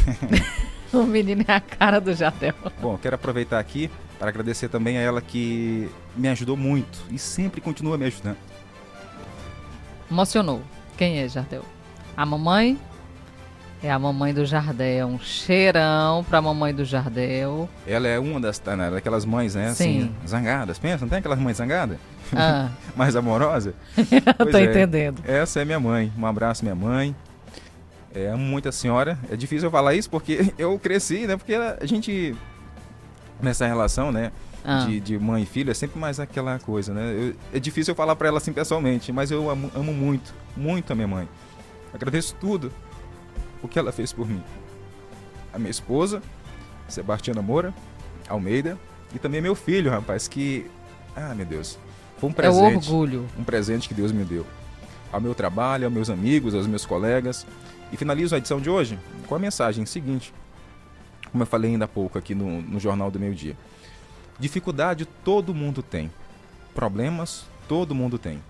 [0.92, 2.54] o menino é a cara do Jardel.
[2.80, 7.60] Bom, quero aproveitar aqui para agradecer também a ela que me ajudou muito e sempre
[7.60, 8.36] continua me ajudando.
[10.10, 10.62] Emocionou.
[10.96, 11.64] Quem é Jardel?
[12.16, 12.78] A mamãe?
[13.82, 15.08] É a mamãe do Jardel.
[15.08, 17.68] Um cheirão pra mamãe do Jardel.
[17.86, 19.72] Ela é uma das né, daquelas mães, né?
[19.72, 20.02] Sim.
[20.02, 20.78] Assim, zangadas.
[20.78, 21.96] Pensa, não tem aquelas mães zangadas?
[22.36, 22.68] Ah.
[22.94, 23.74] Mais amorosa?
[24.52, 24.64] Tô é.
[24.64, 25.22] entendendo.
[25.26, 26.12] Essa é minha mãe.
[26.18, 27.16] Um abraço, minha mãe.
[28.14, 29.18] É, amo muito a senhora.
[29.30, 31.38] É difícil eu falar isso porque eu cresci, né?
[31.38, 32.36] Porque a gente,
[33.40, 34.30] nessa relação, né?
[34.62, 34.84] Ah.
[34.84, 37.14] De, de mãe e filho, é sempre mais aquela coisa, né?
[37.14, 40.92] Eu- é difícil eu falar pra ela assim pessoalmente, mas eu amo, amo muito, muito
[40.92, 41.26] a minha mãe.
[41.94, 42.70] Agradeço tudo
[43.62, 44.42] o que ela fez por mim.
[45.52, 46.22] A minha esposa,
[46.88, 47.74] Sebastiana Moura,
[48.28, 48.78] Almeida,
[49.14, 50.70] e também meu filho, rapaz, que.
[51.16, 51.78] Ah, meu Deus.
[52.18, 52.88] Foi um É presente.
[52.90, 53.26] orgulho.
[53.38, 54.46] Um presente que Deus me deu.
[55.12, 57.46] Ao meu trabalho, aos meus amigos, aos meus colegas.
[57.92, 60.32] E finalizo a edição de hoje com a mensagem seguinte.
[61.32, 63.56] Como eu falei ainda há pouco aqui no, no Jornal do Meio Dia.
[64.38, 66.10] Dificuldade todo mundo tem.
[66.74, 68.40] Problemas todo mundo tem.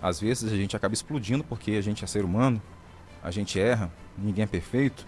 [0.00, 2.60] Às vezes a gente acaba explodindo porque a gente é ser humano,
[3.22, 5.06] a gente erra, ninguém é perfeito,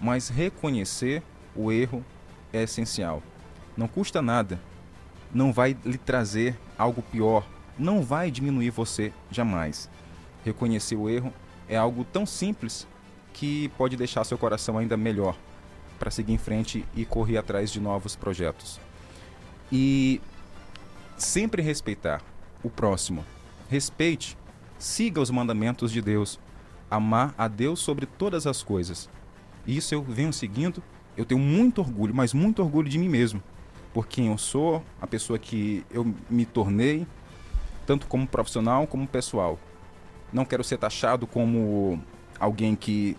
[0.00, 1.22] mas reconhecer
[1.54, 2.04] o erro
[2.52, 3.22] é essencial.
[3.76, 4.60] Não custa nada,
[5.32, 7.46] não vai lhe trazer algo pior,
[7.78, 9.88] não vai diminuir você jamais.
[10.44, 11.32] Reconhecer o erro
[11.68, 12.86] é algo tão simples
[13.32, 15.36] que pode deixar seu coração ainda melhor
[15.98, 18.80] para seguir em frente e correr atrás de novos projetos.
[19.70, 20.20] E
[21.16, 22.22] sempre respeitar
[22.62, 23.24] o próximo.
[23.68, 24.36] Respeite,
[24.78, 26.40] siga os mandamentos de Deus.
[26.90, 29.08] Amar a Deus sobre todas as coisas.
[29.66, 30.82] Isso eu venho seguindo,
[31.16, 33.42] eu tenho muito orgulho, mas muito orgulho de mim mesmo.
[33.92, 37.06] Por quem eu sou, a pessoa que eu me tornei,
[37.86, 39.58] tanto como profissional como pessoal.
[40.32, 42.02] Não quero ser taxado como
[42.38, 43.16] alguém que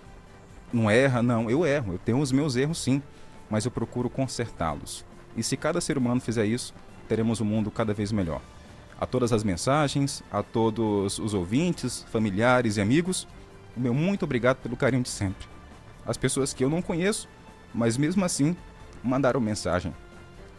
[0.71, 1.49] não erra, não.
[1.49, 3.01] Eu erro, eu tenho os meus erros sim,
[3.49, 5.05] mas eu procuro consertá-los.
[5.35, 6.73] E se cada ser humano fizer isso,
[7.07, 8.41] teremos um mundo cada vez melhor.
[8.99, 13.27] A todas as mensagens, a todos os ouvintes, familiares e amigos,
[13.81, 15.47] meu muito obrigado pelo carinho de sempre.
[16.05, 17.27] As pessoas que eu não conheço,
[17.73, 18.55] mas mesmo assim
[19.03, 19.93] mandaram mensagem.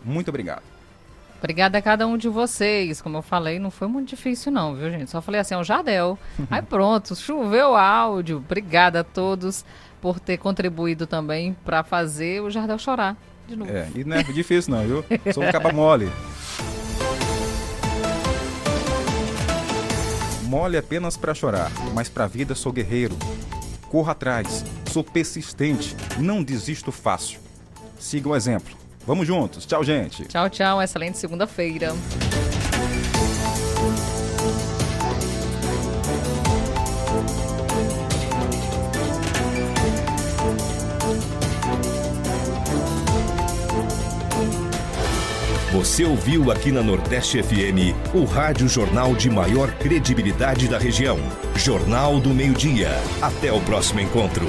[0.04, 0.62] Muito obrigado.
[1.38, 3.02] Obrigada a cada um de vocês.
[3.02, 5.10] Como eu falei, não foi muito difícil, não, viu, gente?
[5.10, 6.18] Só falei assim, é o Jardel.
[6.50, 8.36] Aí pronto, choveu áudio.
[8.36, 9.64] Obrigada a todos
[10.00, 13.16] por ter contribuído também para fazer o Jardel chorar
[13.46, 13.70] de novo.
[13.70, 15.04] É, e não é difícil não, viu?
[15.32, 16.10] Sou um caba mole.
[20.52, 23.16] Mole apenas para chorar, mas para a vida sou guerreiro.
[23.88, 27.40] Corro atrás, sou persistente, não desisto fácil.
[27.98, 28.76] Siga o exemplo.
[29.06, 29.64] Vamos juntos.
[29.64, 30.26] Tchau, gente.
[30.26, 30.82] Tchau, tchau.
[30.82, 31.94] Excelente segunda-feira.
[45.82, 51.18] Você ouviu aqui na Nordeste FM o rádio jornal de maior credibilidade da região.
[51.56, 52.90] Jornal do Meio-Dia.
[53.20, 54.46] Até o próximo encontro.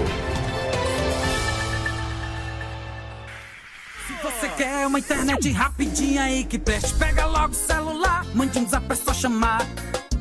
[4.05, 8.23] Se você quer uma internet rapidinha aí que preste, pega logo o celular.
[8.35, 9.67] Mande um zap, é só chamar.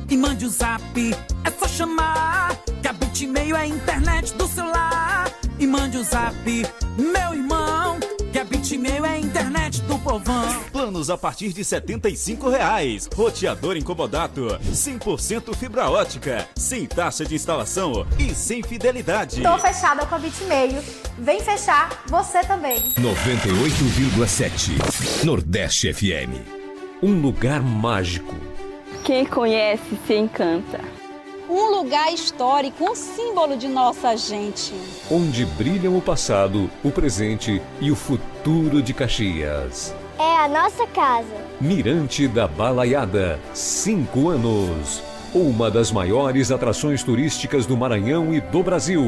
[0.09, 2.57] E mande um zap, é só chamar.
[2.81, 5.31] Que a Bitmail é a internet do celular.
[5.59, 6.33] E mande um zap,
[6.97, 7.92] meu irmão.
[8.63, 10.63] Bitmail é a internet do povão.
[10.71, 13.09] Planos a partir de 75 reais.
[13.13, 14.57] Roteador incomodato.
[14.71, 16.47] 100% fibra ótica.
[16.55, 19.41] Sem taxa de instalação e sem fidelidade.
[19.41, 20.81] Tô fechada com a Bitmail.
[21.19, 22.79] Vem fechar você também.
[22.93, 26.39] 98,7 Nordeste FM.
[27.03, 28.33] Um lugar mágico.
[29.03, 30.79] Quem conhece se encanta.
[31.55, 34.73] Um lugar histórico, um símbolo de nossa gente.
[35.11, 39.93] Onde brilham o passado, o presente e o futuro de Caxias.
[40.17, 41.27] É a nossa casa.
[41.61, 45.03] Mirante da Balaiada, cinco anos.
[45.31, 49.03] Uma das maiores atrações turísticas do Maranhão e do Brasil.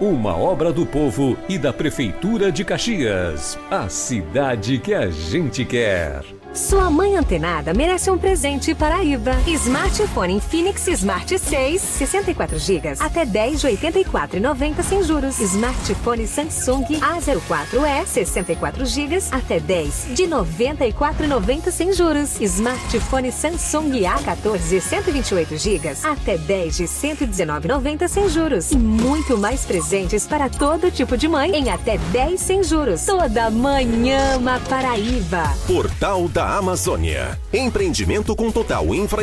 [0.00, 3.56] Uma obra do povo e da Prefeitura de Caxias.
[3.70, 6.24] A cidade que a gente quer.
[6.54, 9.32] Sua mãe antenada merece um presente Paraíba.
[9.44, 15.40] Smartphone Infinix Smart 6, 64 GB, até 10 de 84,90 sem juros.
[15.40, 22.40] Smartphone Samsung A04e, 64 GB, até 10 de 94,90 sem juros.
[22.40, 28.70] Smartphone Samsung A14, 128 GB, até 10 de 119,90 sem juros.
[28.70, 33.04] E muito mais presentes para todo tipo de mãe em até 10 sem juros.
[33.04, 35.52] Toda ama Paraíba.
[35.66, 37.40] Portal da Amazônia.
[37.50, 39.04] Empreendimento com total infra